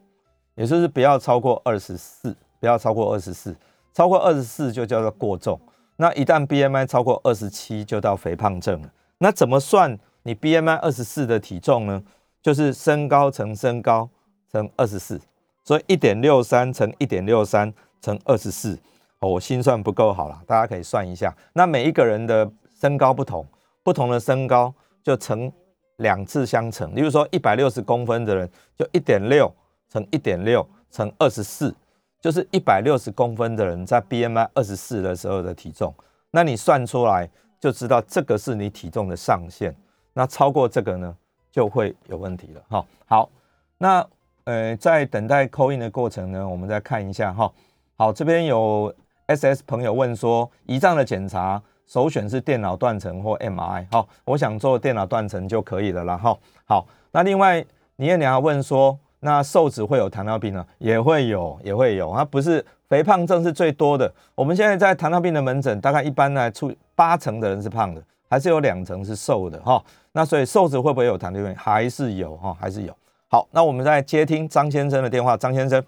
[0.54, 2.34] 也就是不要超过二十四。
[2.58, 3.56] 不要超过二十四，
[3.94, 5.58] 超过二十四就叫做过重。
[5.96, 8.92] 那一旦 BMI 超过二十七，就到肥胖症了。
[9.16, 12.02] 那怎么算你 BMI 二十四的体重呢？
[12.42, 14.10] 就是身高乘身高
[14.52, 15.20] 乘二十四，
[15.64, 18.78] 所以一点六三乘一点六三乘二十四。
[19.20, 21.34] 哦，我心算不够好了，大家可以算一下。
[21.52, 23.46] 那每一个人的身高不同，
[23.82, 25.52] 不同的身高就乘
[25.96, 26.94] 两次相乘。
[26.94, 29.52] 例如说一百六十公分的人，就一点六
[29.88, 31.74] 乘一点六乘二十四。
[32.22, 35.94] 就是一百六十公分的人在 BMI 二十四的时候的体重，
[36.32, 37.26] 那你算出来
[37.58, 39.74] 就知道这个是你体重的上限。
[40.12, 41.16] 那超过这个呢，
[41.50, 42.62] 就会有问题了。
[42.68, 43.30] 哈，好，
[43.78, 44.06] 那
[44.44, 47.50] 呃，在等待扣印的过程呢，我们再看一下哈。
[47.96, 48.92] 好，这边有
[49.28, 53.86] SS 朋友问说，胰脏的检查首选是电脑断层或 MRI。
[53.90, 56.16] 好，我想做电脑断层就可以了啦。
[56.16, 57.64] 哈，好，那另外
[57.96, 60.66] 倪彦良问说，那瘦子会有糖尿病呢？
[60.78, 62.12] 也会有，也会有。
[62.14, 64.10] 它不是肥胖症是最多的。
[64.34, 69.60] 我们现在在糖尿病的门诊，大概一般呢，出八成的人是胖的，还是有两成是瘦的。
[69.60, 71.54] 哈，那所以瘦子会不会有糖尿病？
[71.54, 72.96] 还是有哈，还是有。
[73.32, 75.36] 好，那我们再接听张先生的电话。
[75.36, 75.80] 张先生，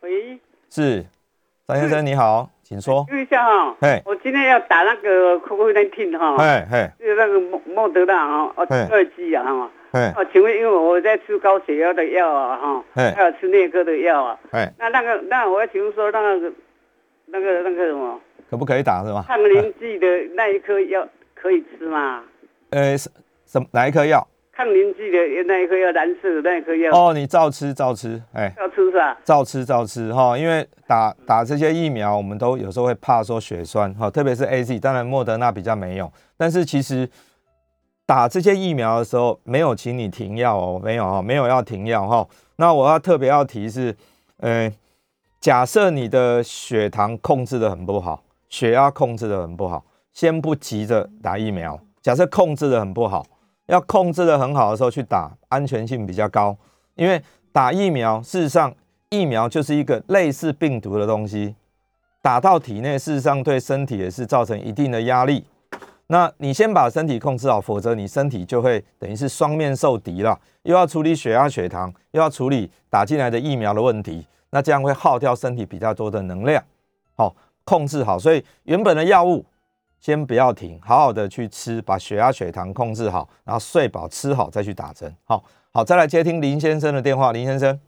[0.00, 0.36] 喂，
[0.68, 1.06] 是。
[1.68, 3.06] 张先生你好，请说。
[3.08, 16.52] 问一下哈，哎，我今天要打那个 COVID-19 哈，嘿嘿，就是那个莫莫德纳哈，哦，二剂啊哈，哎，哦，请问因为我在吃高血压的药啊哈，嘿，还有吃内科的药啊，哎，那那个那我要请问说那个
[17.26, 19.24] 那个那个什么，可不可以打是吗？
[19.28, 22.24] 抗凝剂的那一颗药可以吃吗？
[22.70, 23.08] 呃，什
[23.46, 24.26] 什哪一颗药？
[24.58, 26.90] 抗凝剂的那一颗药，蓝色的那一颗药。
[26.92, 29.16] 哦，你照吃照吃，哎，照吃是吧？
[29.24, 37.08] 照吃照吃哈，因为打打这些疫苗，我们都有时候会怕说血栓哈，特别是 A Z，当然莫德纳比较没有，但是其实
[38.04, 42.26] 打这些疫苗的时候没有请你停药哦，没有哈，没有要停药哈。
[42.56, 43.94] 那我要特别要提是，
[44.38, 44.68] 呃，
[45.40, 51.78] 假设你的血糖控制的很不好，血压控制的很不好，先不急着打疫苗。
[52.02, 53.24] 假设控制的很不好。
[53.68, 56.56] 要控制的很好的时候去打，安全性比较高。
[56.94, 58.74] 因为打疫苗，事实上
[59.10, 61.54] 疫苗就是一个类似病毒的东西，
[62.22, 65.44] 打到体内，事实上对身体也是造成一定的压力。
[66.08, 76.64] 那你先把身体控制好，否则你身体就会等于是双面受敌了，又要处理血压、血糖，又要处理打进来的疫苗的问题，那这样会耗掉身体比较多的能量。
[77.14, 79.44] 好，控制好，所以原本的药物。
[80.00, 85.14] 先不要停，好好的去吃，把血压、血糖控制好，然后睡饱、吃好再去打针。
[85.24, 87.32] 好，好，再来接听林先生的电话。
[87.32, 87.78] 林先生，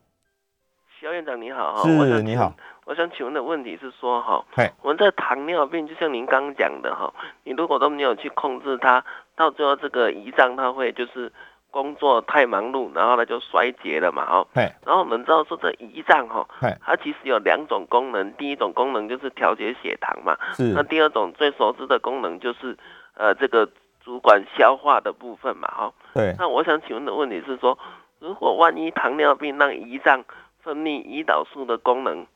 [1.00, 2.52] 肖院长你好，是你好，
[2.84, 4.44] 我想请问的问题是说哈，
[4.82, 7.12] 我们这糖尿病，就像您刚刚讲的哈，
[7.44, 9.04] 你如果都没有去控制它，
[9.36, 11.32] 到最后这个胰脏它会就是。
[11.70, 14.46] 工作太忙碌，然后呢就衰竭了嘛，哦，
[14.85, 16.46] 然后我们知道说这胰脏哈，
[16.85, 22.76] 它其实有两种功能，第一种功能就是调节血糖嘛，是，那第二种最熟知的功能就是
[23.14, 23.68] 呃这个
[24.02, 27.78] 主管消化的部分嘛，哈，对，那我想请问的问题是说，
[28.18, 30.24] 如果万一糖尿病让胰脏
[30.62, 32.26] 分泌胰岛素的功能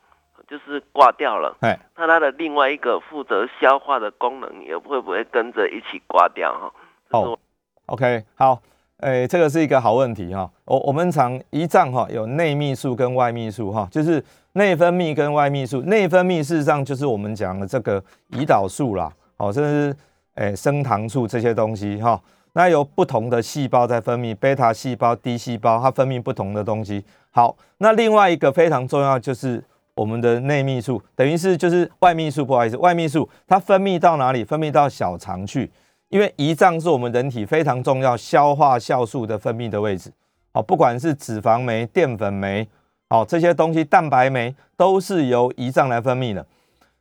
[0.46, 6.72] 就是挂掉了，哎，那它的另外一个负责消化的功能也会不会跟着一起挂掉哈？
[7.10, 7.38] 哦
[7.86, 8.60] ，OK，好。
[9.04, 10.50] 哎，这个是一个好问题哈。
[10.64, 15.82] 我我们常胰脏哈有内泌素跟外泌素哈，就是内分泌跟外泌素。
[15.82, 19.94] 内分泌事实上就是我们讲的这个胰岛素啦，哦，甚至
[20.36, 22.18] 哎升糖素这些东西哈。
[22.54, 27.04] 那有不同的细胞在分泌，贝塔细胞、D 细胞，它分泌不同的东西。
[27.30, 29.62] 好，那另外一个非常重要就是
[29.94, 34.42] 我们的内泌素，等于是就是外泌素，不好意思，外泌素它分泌到哪里？
[34.42, 35.70] 分泌到小肠去。
[36.14, 40.12] 因为胰脏是我们人体非常重要消化酵素的分泌的位置，
[40.52, 42.68] 好，不管是脂肪酶、淀粉酶，
[43.10, 46.46] 好这些东西，蛋白酶都是由胰脏来分泌的。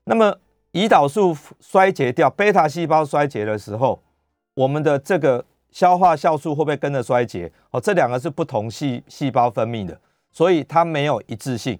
[0.05, 0.35] 那么
[0.71, 4.01] 胰岛素衰竭掉，贝塔细胞衰竭的时候，
[4.55, 7.51] 我们的这个消化酵素会不会跟着衰竭？
[7.69, 9.95] 哦，这两个是不同细细胞分泌的，
[10.31, 11.77] 所以它没有一致性，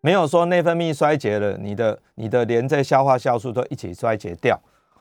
[0.00, 4.56] 没有说内分泌衰竭了，你的你的连这消化酵素都一起衰竭掉。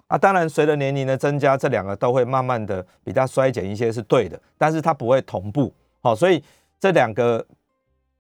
[0.08, 4.40] 啊，当然，随着年龄的增加，这两个都会慢慢的比较衰减一些，是对的。
[4.56, 6.44] 但是它不会同步，好，所以
[6.80, 7.44] 这两个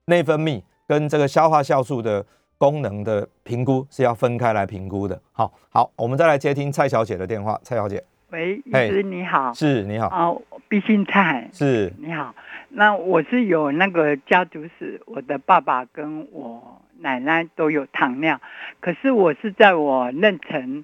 [0.05, 2.25] 内分泌跟这个消化酵素的
[2.57, 5.21] 功能的评估是要分开来评估的。
[5.31, 7.59] 好，好，我们再来接听蔡小姐的电话。
[7.61, 12.33] 蔡小姐，喂，医师你好，是你好，哦，毕姓蔡，是你好。
[12.69, 18.41] 那我是有那个家族史，我的爸爸跟我奶奶都有糖尿，
[18.79, 20.83] 可是我是在我妊娠。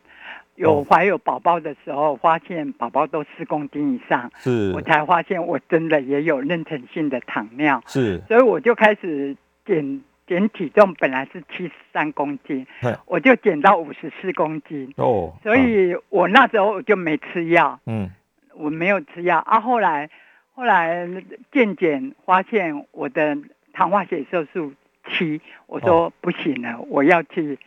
[0.55, 4.71] 有怀有宝宝的时候，发现宝宝都四公斤以上，是。
[4.73, 9.35] 我才发现我真的也有妊娠性的糖尿，是，所以我就开始
[9.65, 12.67] 减减体重，本来是七十三公斤，
[13.05, 14.93] 我就减到五十四公斤。
[14.97, 18.09] 哦，所以我那时候我就没吃药，嗯，
[18.53, 19.39] 我没有吃药。
[19.39, 20.09] 啊，后来
[20.53, 21.07] 后来
[21.51, 23.37] 渐渐发现我的
[23.73, 24.73] 糖化血色素
[25.09, 27.57] 七，我说不行了，我要去。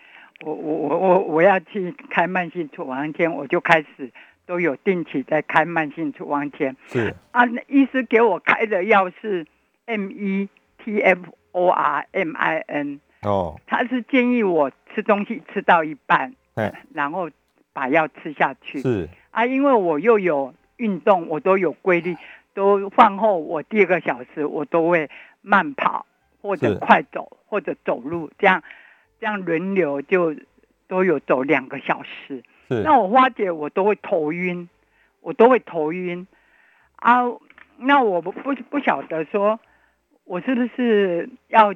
[0.40, 4.10] 我我我我我要去开慢性处方签，我就开始
[4.46, 6.76] 都有定期在开慢性处方签。
[6.88, 9.46] 是啊，医师给我开的药是
[9.86, 10.48] M E
[10.84, 11.20] T F
[11.52, 13.00] O R M I N。
[13.22, 13.58] 哦。
[13.66, 17.30] 他是建议我吃东西吃到一半，对，然后
[17.72, 18.80] 把药吃下去。
[18.80, 22.16] 是啊，因为我又有运动，我都有规律，
[22.52, 25.08] 都饭后我第二个小时我都会
[25.40, 26.04] 慢跑
[26.42, 28.62] 或者快走或者走路，这样
[29.24, 30.36] 这样轮流就
[30.86, 32.42] 都有走两个小时。
[32.68, 34.68] 是那我花姐我都会头晕，
[35.22, 36.26] 我都会头晕
[36.96, 37.22] 啊。
[37.78, 39.58] 那我不不不晓得说，
[40.24, 41.74] 我是不是要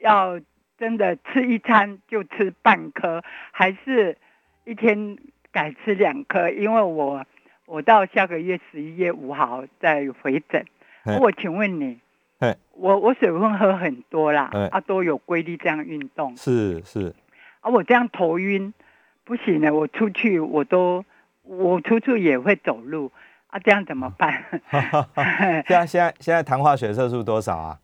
[0.00, 0.40] 要
[0.76, 4.18] 真的吃一餐就吃半颗，还是
[4.64, 5.16] 一天
[5.52, 6.50] 改吃两颗？
[6.50, 7.24] 因为我
[7.66, 10.66] 我到下个月十一月五号再回诊。
[11.20, 12.00] 我请问你，
[12.72, 16.36] 我我水分喝很多啦，啊都有规律这样运动。
[16.36, 17.14] 是是，
[17.60, 18.72] 啊我这样头晕
[19.24, 21.04] 不行了，我出去我都
[21.42, 23.10] 我出去也会走路。
[23.48, 24.44] 啊，这样怎么办？
[25.66, 27.78] 现在现在现在糖化血色素多少啊？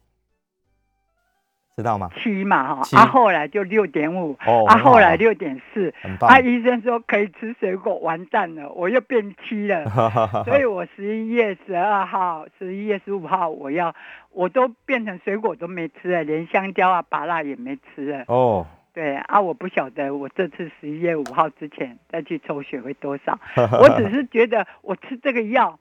[1.77, 2.09] 知道吗？
[2.17, 9.85] 七嘛哈，啊后来就六点五，哦，啊后来六点四，啊医生说可以吃水果，完蛋了，我又变七了。
[10.47, 13.95] 所以我十一月十二号、十一月十五号我要，
[14.31, 18.25] 我都变成水果都没吃了，连香蕉啊、芭辣也没吃了。
[18.29, 18.67] 哦。
[18.93, 23.37] 对啊，我不晓得我这次十一月五号之前再去抽血会多少。
[23.81, 25.77] 我只是觉得我吃这个药，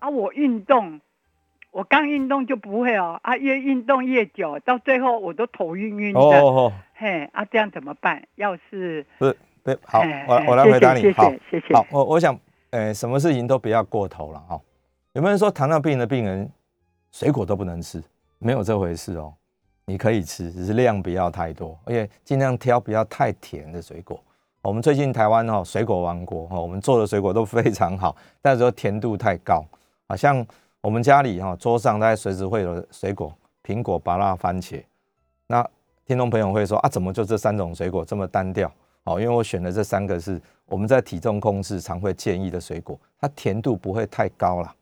[0.00, 1.00] 啊，我运动，
[1.70, 6.20] 我刚运动就不会哦，啊，越运动越久，到最后我都头晕晕的。
[6.20, 8.26] 哦嘿，啊，这样怎么办？
[8.34, 11.02] 要是不是不好，我我来回答你。
[11.02, 11.74] 谢谢谢谢。
[11.74, 12.38] 好，我我想，
[12.70, 14.60] 呃，什么事情都不要过头了哈。
[15.12, 16.50] 有没有人说糖尿病的病人
[17.12, 18.02] 水果都不能吃？
[18.38, 19.32] 没有这回事哦。
[19.84, 24.22] 你可以吃，只是量不要太多，而且尽量挑不要太甜的水果。
[24.60, 29.64] 我们最近台湾哈水果王国哈，我们做的水果都非常好，但是说甜度太高，
[30.06, 30.44] 好像
[30.88, 33.30] 我们家里哈桌上大概随时会有水果，
[33.62, 34.82] 苹果、芭乐、番茄。
[35.46, 35.62] 那
[36.06, 38.72] 听众朋友会说啊，怎么就这三种水果这么单调？
[39.04, 44.74] 哦，因为我选的这三个是我们在体重控制常会建议的水果，它甜度不会太高了。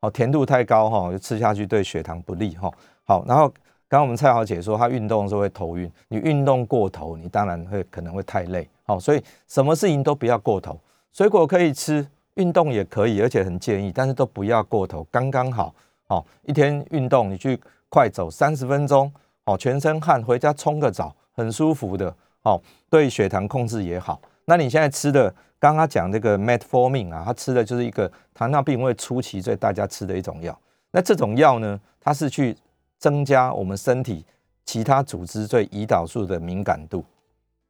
[0.00, 2.70] 哦，甜度太高哈，就吃下去对血糖不利哈。
[3.04, 3.50] 好，然后。
[3.90, 5.90] 刚刚我们蔡小姐说，她运动的时候会头晕。
[6.08, 8.68] 你运动过头，你当然会可能会太累。
[8.82, 10.78] 好，所以什么事情都不要过头。
[11.10, 12.06] 水果可以吃，
[12.38, 15.74] 运动也可以，而且很建议，但是都不要过头，刚刚好。
[16.06, 19.12] 好，一天运动，你去快走三十分钟，
[19.44, 22.14] 好，全身汗，回家冲个澡，很舒服的。
[22.42, 24.18] 好，对血糖控制也好。
[24.46, 30.58] 那你现在吃的，刚刚讲这个 Metformin 啊，它吃的就是一个糖尿病会初期最大家吃的一种药。
[30.92, 32.56] 那这种药呢，它是去
[32.98, 34.24] 增加我们身体
[34.64, 37.04] 其他组织对胰岛素的敏感度，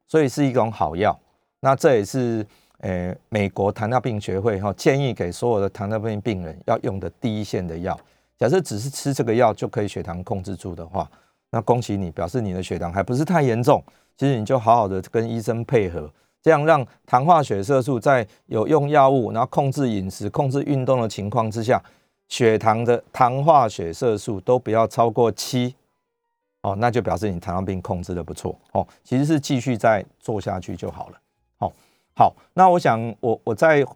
[0.07, 1.19] 所以是一种好药。
[1.61, 2.47] 那这也是
[2.79, 7.99] 诶美国糖尿病学会哈建议给所有的糖尿病病人要用的第一线的药。
[8.37, 11.11] 假设只是吃这个药就可以血糖控制住的话，
[11.51, 13.83] 那恭喜你，表示你的血糖还不是太严重。
[14.17, 16.11] 其实你就好好的跟医生配合，
[16.43, 21.83] 这样让糖化血色素在有用药物，然后控制饮食、控制运动的情况之下。
[22.29, 25.75] 血糖的糖化血色素都不要超过七
[26.61, 28.87] 哦，那就表示你糖尿病控制的不错哦。
[29.03, 31.19] 其实是继续再做下去就好了。
[32.19, 33.87] 好，那我想我我在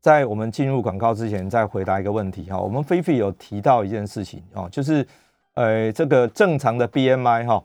[0.00, 2.58] 在我们进入广告之前再回答一个问题哈。
[2.58, 5.06] 我们菲菲有提到一件事情哦，就是
[5.52, 7.62] 呃这个正常的 BMI 哈，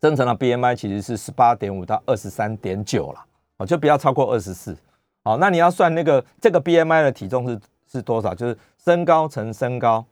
[0.00, 3.22] 正常的 BMI 其实是十八点五到二十三点九了
[3.58, 4.74] 哦，就不要超过二十四。
[5.22, 7.60] 好，那你要算那个这个 BMI 的体重是。
[7.92, 8.34] 是多少？
[8.34, 10.02] 就是身高乘身高，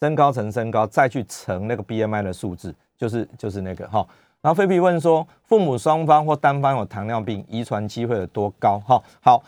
[0.00, 4.06] 身高乘身高，再去乘那个 BMI 的数字，就是就是那个哈。
[4.42, 8.78] 然后菲比问说，父母双方或单方有糖尿病，遗传机会有多高？
[8.80, 9.42] 哈，好，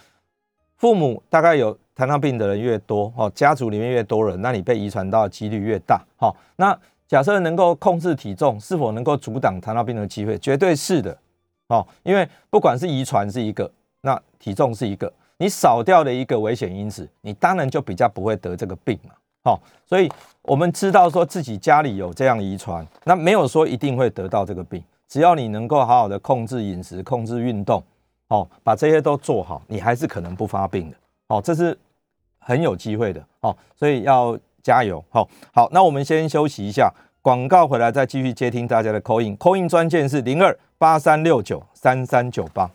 [0.77, 6.35] 父母大概有糖尿病的人越多，哈，家族里面越多人，那你被遗传到的几率越大，哈。
[6.57, 10.37] 那假设能够控制体重，是否能够阻挡糖尿病的机会？
[10.38, 11.16] 绝对是的，
[11.68, 13.70] 哦，因为不管是遗传是一个，
[14.01, 15.12] 那体重是一个。
[15.38, 19.14] 你少掉了一个危险因子，你当然就比较不会得这个病嘛。
[19.48, 20.06] 好，所以
[20.42, 24.82] 我们知道说自己家里有这样遗传，那没有说一定会得到这个病。
[25.09, 27.82] 只要你能够好好的控制饮食、控制运动，
[28.26, 30.96] 哦，把这些都做好，你还是可能不发病的。
[31.28, 31.74] 哦，这是
[32.38, 33.24] 很有机会的。
[33.40, 35.03] 哦，所以要加油。
[35.09, 36.92] 好，好，那我们先休息一下，
[37.22, 42.70] 广告回来再继续接听大家的 call in，call in 专线是零二八三六九三三九八。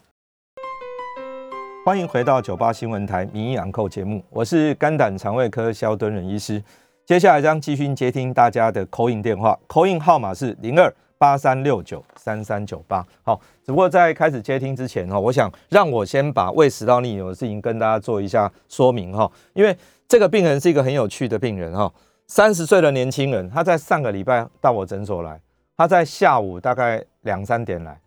[1.85, 6.63] 欢迎回到九八新闻台名医养扣节目，我是肝胆肠胃科肖敦仁医师。
[7.05, 13.05] 接下来将继续接听大家的口音电话，口音号码是零二八三六九三三九八。
[13.21, 19.77] 好，只不过在开始接听之前哈，我想让我先把胃食道逆流的事情跟大家做一下说明哈，因为
[20.07, 21.91] 这个病人是一个很有趣的病人哈，
[22.27, 25.37] 三十岁的年轻人，他在上个礼拜到我诊所来，
[25.75, 27.99] 他在下午大概两三点来，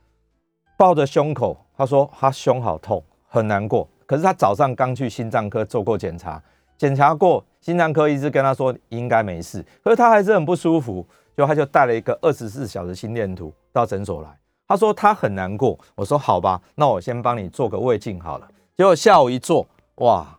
[0.78, 3.04] 抱着胸口，他说他胸好痛。
[3.26, 6.42] 很难过，可是他早上刚去心脏科做过检查，
[6.76, 11.06] 检查过，心脏科医师跟他说应该没事，可是他还是很不舒服，
[11.36, 14.28] 就他就带了一个二十四小时心电图到诊所来。
[14.68, 18.48] 他说他很难过，我说好吧，那我先帮你做个胃镜好了。
[18.76, 19.66] 结果下午一做，
[19.96, 20.38] 哇，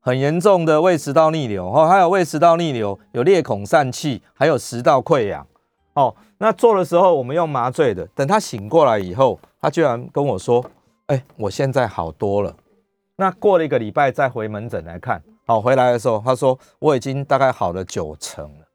[0.00, 5.46] 很严重的胃食道逆流哦，还有胃食道逆流，有裂孔疝气，还有食道溃疡
[5.94, 6.14] 哦。
[6.38, 10.64] 那做的时候我们用麻醉的，等他醒过来以后，他居然跟我说
[11.12, 12.56] ：“哎，我现在好多了。”
[13.16, 18.66] 那过了一个礼拜再回门诊来看，好回来的时候，他说我已经大概好了九成了。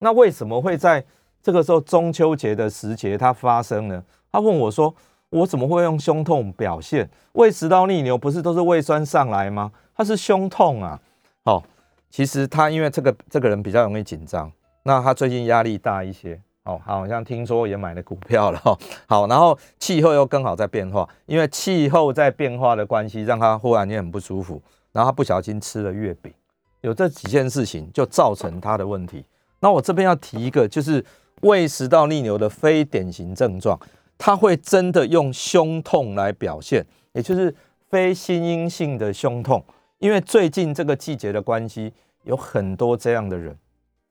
[0.00, 1.04] 那为什么会在？
[1.42, 4.04] 这个时候中秋节的时节，它发生呢。
[4.30, 4.94] 他问我说
[5.30, 7.08] ：“我怎么会用胸痛表现？
[7.32, 9.72] 胃食道逆流不是都是胃酸上来吗？
[9.96, 11.00] 他是胸痛啊。”
[11.44, 11.62] 哦，
[12.10, 14.52] 其实他因为这个这个人比较容易紧张，
[14.82, 16.38] 那他最近压力大一些。
[16.64, 18.78] 哦，好像听说也买了股票了哈。
[19.06, 24.60] 好，然后气候又更好在变化，因为气候在变化的关系，让他忽然间很不舒服。
[24.92, 26.32] 然后他不小心吃了月饼，
[26.80, 29.24] 有这几件事情就造成他的问题。
[29.60, 31.04] 那我这边要提一个，就是。
[31.42, 33.80] 胃食道逆流的非典型症状，
[34.18, 37.54] 它会真的用胸痛来表现，也就是
[37.88, 39.64] 非心因性的胸痛。
[40.00, 41.90] 因为最近这个季节的关系，
[42.24, 43.56] 有很多这样的人。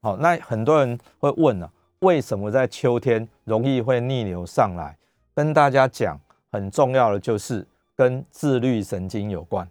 [0.01, 1.69] 好，那很多人会问啊，
[1.99, 4.95] 为什么在秋天容易会逆流上来？
[5.35, 6.17] 跟大家讲，
[6.49, 9.67] 很重要的就是跟自律神经有关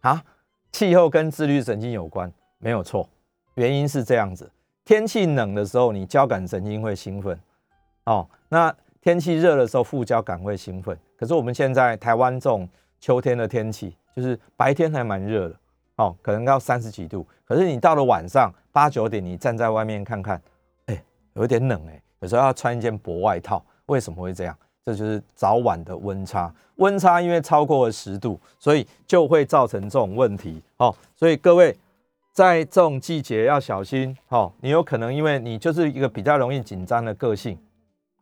[0.00, 0.22] 啊。
[0.70, 3.08] 气候跟自律神经有关，没有错。
[3.54, 4.48] 原因是这样子。
[4.84, 7.38] 天气冷的时候，你交感神经会兴奋，
[8.04, 10.96] 哦，那天气热的时候，副交感会兴奋。
[11.16, 12.68] 可是我们现在台湾这种
[13.00, 15.56] 秋天的天气，就是白天还蛮热的，
[15.96, 17.26] 哦，可能要三十几度。
[17.44, 20.40] 可是你到了晚上八九点，你站在外面看看，
[21.34, 23.64] 有点冷哎，有时候要穿一件薄外套。
[23.86, 24.56] 为什么会这样？
[24.84, 30.62] 这就是早晚的温差，温差因为超过了十度，所以就会造成这种问题。
[30.78, 31.76] 哦，所以各位。
[32.34, 37.58] 在这种季节要小心，好，你有可能因为你就是一个比较容易紧张的个性，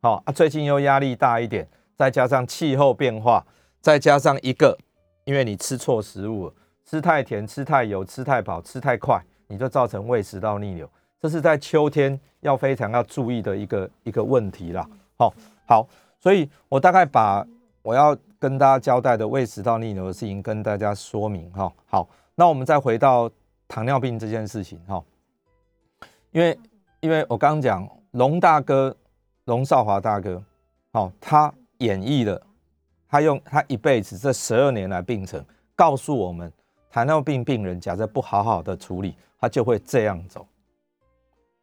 [0.03, 1.65] 好啊，最近又压力大一点，
[1.97, 3.47] 再加上气候变化，
[3.81, 4.77] 再加上一个，
[5.23, 6.55] 因为你吃错食物了，
[6.85, 10.91] 吃太甜、吃太油、吃太饱、吃太快，你就造成胃食道逆流，
[11.21, 14.89] 这是在秋天要非常要注意的一个一个问题啦。
[15.17, 15.33] 好，
[15.67, 17.47] 好，所以我大概把
[17.83, 21.73] 我要跟大家交代的胃食道逆流的事情跟大家说明哈。
[21.87, 23.31] 好，那我们再回到。
[23.73, 25.01] 糖尿病这件事情，哈，
[26.33, 26.59] 因为
[26.99, 28.93] 因为我刚刚讲龙大哥，
[29.45, 30.43] 龙少华大哥，
[30.93, 32.43] 好，他演绎了，
[33.09, 35.41] 他用他一辈子这十二年来病程，
[35.77, 36.53] 告诉我们，
[36.91, 40.45] 糖尿病病人假设不好好的处理，他就会这样走。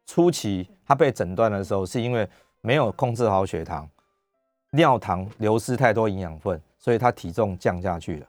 [0.08, 2.26] 初期他被诊断的时候，是因为
[2.62, 3.86] 没有控制好血糖，
[4.70, 8.26] 尿糖流失太多营养分，所以他体重降下去了。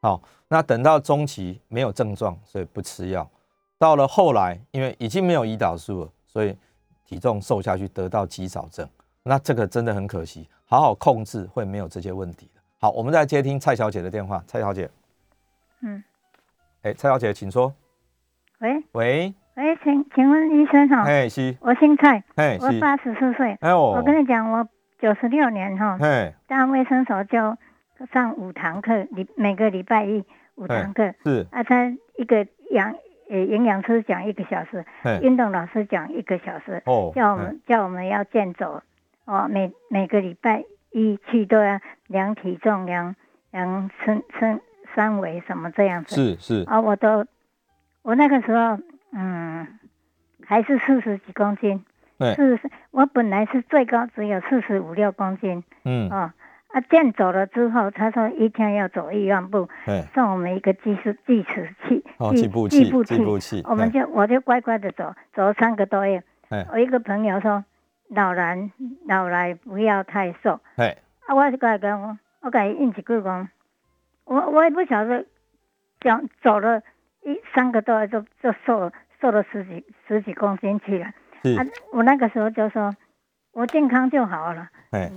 [0.00, 3.30] 好，那等到中期没有症状，所以不吃药。
[3.78, 6.56] 到了后来，因为已经没有胰岛素了，所以
[7.04, 8.88] 体重瘦下去，得到肌少症。
[9.22, 12.60] 那这个真的很可惜，好好控制会没有这些问题的。
[12.78, 14.42] 好，我们再接听蔡小姐的电话。
[14.46, 14.90] 蔡小姐，
[15.82, 16.02] 嗯，
[16.80, 17.72] 哎，蔡小姐，请说。
[18.60, 21.02] 喂喂喂，请请问医生哈？
[21.04, 21.56] 哎，是。
[21.60, 23.56] 我姓蔡，哎，我八十四岁。
[23.60, 24.66] 哎呦，我跟你讲，我
[25.00, 27.56] 九十六年哈，哎，当卫生所就。
[28.12, 30.24] 上五堂课，礼每个礼拜一
[30.56, 31.86] 五堂课，是啊，他
[32.16, 32.92] 一个养
[33.30, 34.84] 呃营养师讲一个小时，
[35.22, 38.82] 运动老师讲一个小时，哦，叫我们叫我们要健走，
[39.24, 41.78] 哦，每每个礼拜一去都要
[42.08, 43.14] 量体重、量
[43.52, 44.60] 量身身
[44.96, 47.24] 三围什么这样子，是是啊，我都
[48.02, 48.76] 我那个时候
[49.12, 49.66] 嗯
[50.44, 51.84] 还是四十几公斤，
[52.18, 56.08] 四十我本来是最高只有四十五六公斤，嗯。
[56.10, 56.34] 啊。
[56.68, 59.68] 啊，健走了之后，他说一天要走一万步，
[60.14, 62.02] 送我们一个计时计时器，
[62.34, 66.22] 计步器，计步器，我们就我就乖乖的走，走了三个多月。
[66.72, 67.62] 我一个朋友说，
[68.08, 68.72] 老人
[69.06, 70.60] 老来不要太瘦。
[70.76, 73.48] 啊，我就跟他讲，我跟他应一句讲，
[74.24, 75.26] 我我也不晓得，
[76.00, 76.80] 讲走了
[77.20, 78.90] 一三个多月就就瘦
[79.22, 81.06] 瘦了十几十几公斤去了。
[81.56, 82.92] 啊，我那个时候就说，
[83.52, 84.68] 我健康就好了。
[84.90, 85.10] 哎，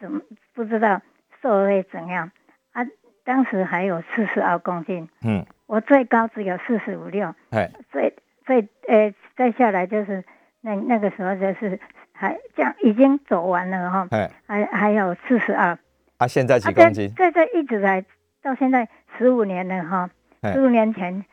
[0.00, 0.20] 怎么？
[0.54, 1.00] 不知道
[1.40, 2.32] 瘦会怎样。
[2.72, 2.82] 啊？
[3.24, 8.12] 当时还有四十二公斤，嗯，我最高只有四十五六，哎，最
[8.44, 10.24] 最呃再下来就是
[10.60, 11.78] 那那个时候就是
[12.12, 15.78] 还这样已经走完了哈，哎，还还有四十二，
[16.16, 17.08] 啊，现在几公斤？
[17.14, 18.04] 在在一直在
[18.42, 20.10] 到现在十五年了哈，
[20.52, 21.24] 十五年前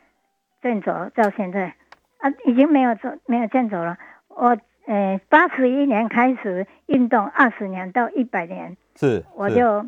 [0.61, 1.73] 正走到现在
[2.19, 3.97] 啊，已经没有走没有健走了。
[4.27, 8.77] 我呃八十一年开始运动，二十年到一百年。
[8.95, 9.83] 是，我就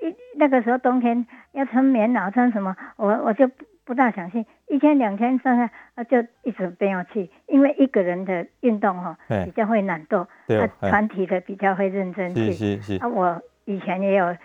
[0.00, 3.50] 一那个时候冬天要穿棉袄穿什么，我我就
[3.84, 12.52] 不大相信，一天两天三天啊就一直不要去，因为一个人的运动哈比较会懒惰，啊团体的比较会认真去。
[12.52, 12.96] 是是是。
[13.02, 14.36] 啊，我以前也有，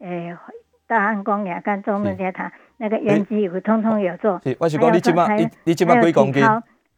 [0.00, 0.36] 诶，
[0.92, 4.38] 大安公园跟中正街堂那个原肌舞通通有做。
[4.44, 6.42] 是，我是讲你今麦你你今麦几公斤？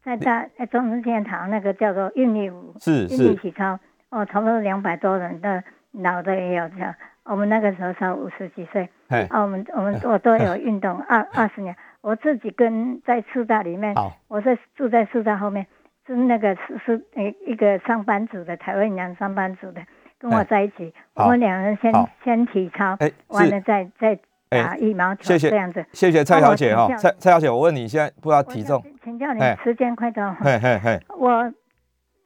[0.02, 3.22] 在大在中正街堂那个叫做韵律舞，是是。
[3.22, 3.78] 韵律体操，
[4.10, 6.92] 哦，差不多两百多人的，老的也有这样。
[7.22, 8.88] 我们那个时候才五十几岁，
[9.30, 11.76] 啊，我们我们我都有运动 二二十年。
[12.00, 13.94] 我自己跟在四大里面，
[14.26, 15.64] 我在住在四大后面，
[16.04, 19.80] 是那个是是诶一个上班族的台湾人上班族的，
[20.24, 21.92] 跟我在一起，我们两人先
[22.24, 22.96] 先体操，
[23.28, 24.18] 完了再再
[24.48, 25.84] 打羽毛球，这样子。
[25.92, 28.82] 谢谢蔡小姐哈，蔡蔡小姐，我问你现在不知道体重？
[29.04, 30.32] 请教你，时间快到。
[30.40, 31.52] 嘿嘿嘿，我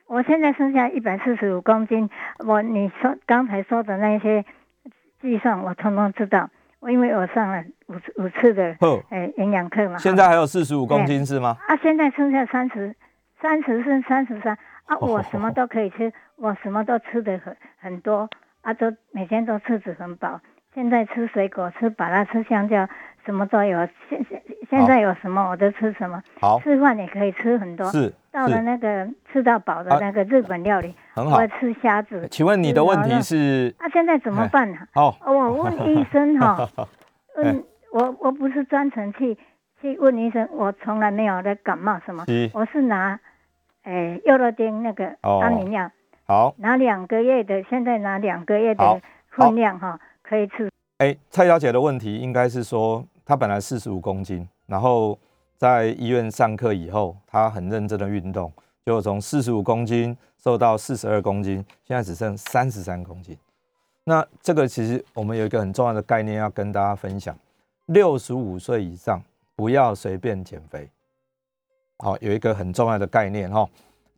[0.06, 2.08] 我现在剩下一百四十五公斤，
[2.46, 4.44] 我你说刚才说的那些。
[5.20, 8.76] 计算我通通知道，我因为我上了五五次的
[9.10, 9.98] 诶营养课嘛。
[9.98, 11.56] 现在还有四十五公斤是吗？
[11.66, 12.94] 啊，现在剩下三十，
[13.42, 14.56] 三十是三十三
[14.88, 18.28] 啊，我什么都可以吃，我什么都吃的很很多
[18.62, 20.40] 啊，都每天都吃的很饱。
[20.74, 22.88] 现在吃水果，吃把它吃香蕉，
[23.24, 23.86] 什么都有。
[24.08, 26.22] 现现现在有什么我都吃什么。
[26.40, 27.86] 好，吃饭也可以吃很多。
[27.90, 28.12] 是。
[28.30, 31.44] 到了那个吃到饱的那个日本料理，很好。
[31.46, 32.28] 吃虾子。
[32.30, 33.74] 请问你的问题是？
[33.78, 34.78] 啊，现在怎么办呢？
[34.94, 36.68] 好，我问医生哈。
[37.42, 39.36] 嗯，我我不是专程去
[39.80, 42.24] 去问医生，我从来没有在感冒什么。
[42.52, 43.18] 我是拿
[43.84, 45.90] 诶优乐丁那个安眠药。
[46.26, 46.54] 好。
[46.58, 49.00] 拿两个月的，现在拿两个月的
[49.30, 49.98] 分量哈。
[50.22, 50.70] 可以吃。
[50.98, 55.18] 哎，蔡小姐的问题应该是说，她本来四十五公斤，然后
[55.56, 58.52] 在医院上课以后，她很认真的运动，
[58.84, 63.34] 就从四十五公斤瘦到四十二公斤，现在只剩三十三公斤。
[64.04, 67.34] 那这个其实我们有一个很重要的概念要跟大家分享：
[67.86, 69.22] 六十五岁以上
[69.56, 70.90] 不要随便减肥。
[71.98, 73.68] 好，有一个很重要的概念哈，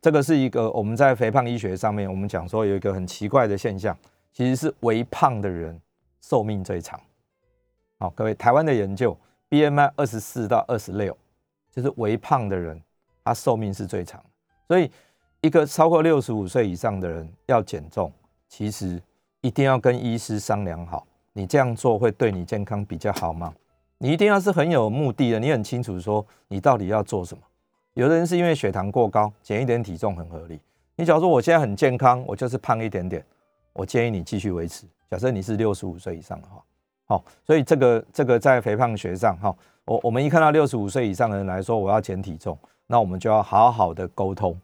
[0.01, 3.95] 这个是一个我们在肥胖医学上面，我们讲说有一个很奇怪的现象，
[4.33, 5.79] 其实是微胖的人。
[6.23, 7.01] 寿命最长，
[7.97, 9.17] 好，各位，台湾的研究
[9.49, 11.17] ，BMI 二十四到二十六，
[11.71, 12.79] 就是微胖的人，
[13.25, 14.23] 他寿命是最长。
[14.67, 14.89] 所以，
[15.41, 18.13] 一个超过六十五岁以上的人要减重，
[18.47, 19.01] 其实
[19.41, 23.51] 一定要跟医师商量好，你这样做会对你健康比较好吗？
[23.97, 27.41] 你一定要是很有目的的，你很清楚说你到底要做什么。
[27.93, 30.59] 有的人是因为血糖过高，减一点体重很合理。
[30.95, 33.23] 你假如说我现在很健康，我就是胖一点点，
[33.73, 34.85] 我建议你继续维持。
[35.09, 36.63] 假设你是六十五岁以上的话，
[37.05, 44.57] 好，所以这个这个在肥胖学上，哈，我我们一看到六十五岁以上的人来说，我要减体重，那我们就要好好的沟通，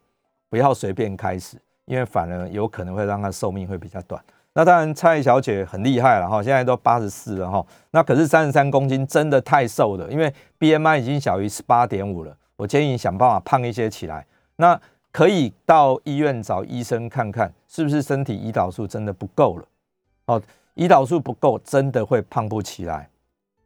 [0.50, 4.24] 不要随便开始，因为反而有可能会让他寿命会比较短。
[4.54, 14.26] 那当然，蔡小姐很厉害了哈，现在都八十四了哈，那可是三十三公斤真的太瘦了，因为 BMI 已经小于十八点五了，我建议你想办法胖一些起来。
[14.58, 14.80] 那
[15.12, 19.66] 可以到医院找医生看看，是不是身体胰岛素真的不够了。
[20.26, 20.42] 哦，
[20.76, 23.10] 胰岛素不够，真的会胖不起来。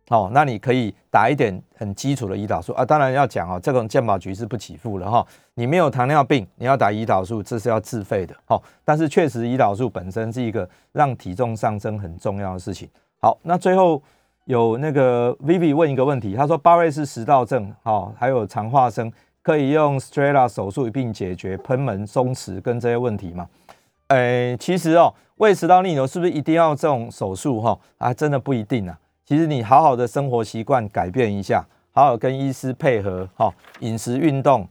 [0.09, 2.83] 哦，那你可以打一点很基础的胰岛素啊。
[2.83, 5.25] 当然要讲哦，这种健保局是不起付的哈。
[5.53, 8.35] 你没有糖尿病，你要打胰岛素，这是要自费的。
[8.45, 12.89] 好，但是确实胰岛素本身是一个让体重上升很重要的事情。
[13.19, 14.01] 好，那最后
[14.45, 19.11] 有那个 Vivi 问一个问题，他说巴瑞氏食道症，哦，还有肠化生，
[19.41, 23.47] 可以用 Strela 手术一并解决喷门松弛跟这些问题吗？
[24.07, 25.13] 诶，其实哦。
[25.37, 27.75] 胃食道逆流是不是一定要这种手术哈？
[27.97, 28.95] 啊，真的不一定啊。
[29.25, 34.67] 其实你好好的生活习惯改变一下，好好跟医师配合哈，饮食运动，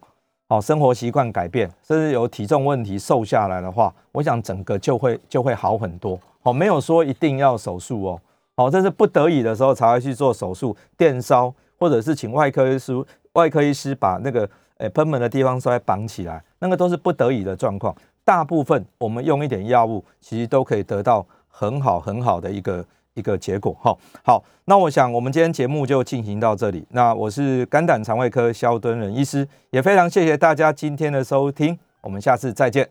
[0.49, 6.17] 好生活习惯改变，甚至有体重问题瘦下来的话，我想整个就会就会好很多。
[6.45, 8.21] 哦，没有说一定要手术哦。
[8.61, 12.93] 好，这是不得已的时候才会去做手术，电烧或者是请外科医师
[13.33, 14.47] 外科医师把那个
[14.77, 17.97] 诶喷门的地方稍微绑起来，那个都是不得已的状况。
[18.23, 22.85] 大部分我们用一点药物，其实都可以得到很好很好的一个
[23.15, 23.75] 一个结果。
[23.81, 26.87] 哈，好，那我想我们今天节目就进行到这里。
[26.91, 32.91] 那我是肝胆肠胃科肖敦仁医师，也非常谢谢大家今天的收听，我们下次再见。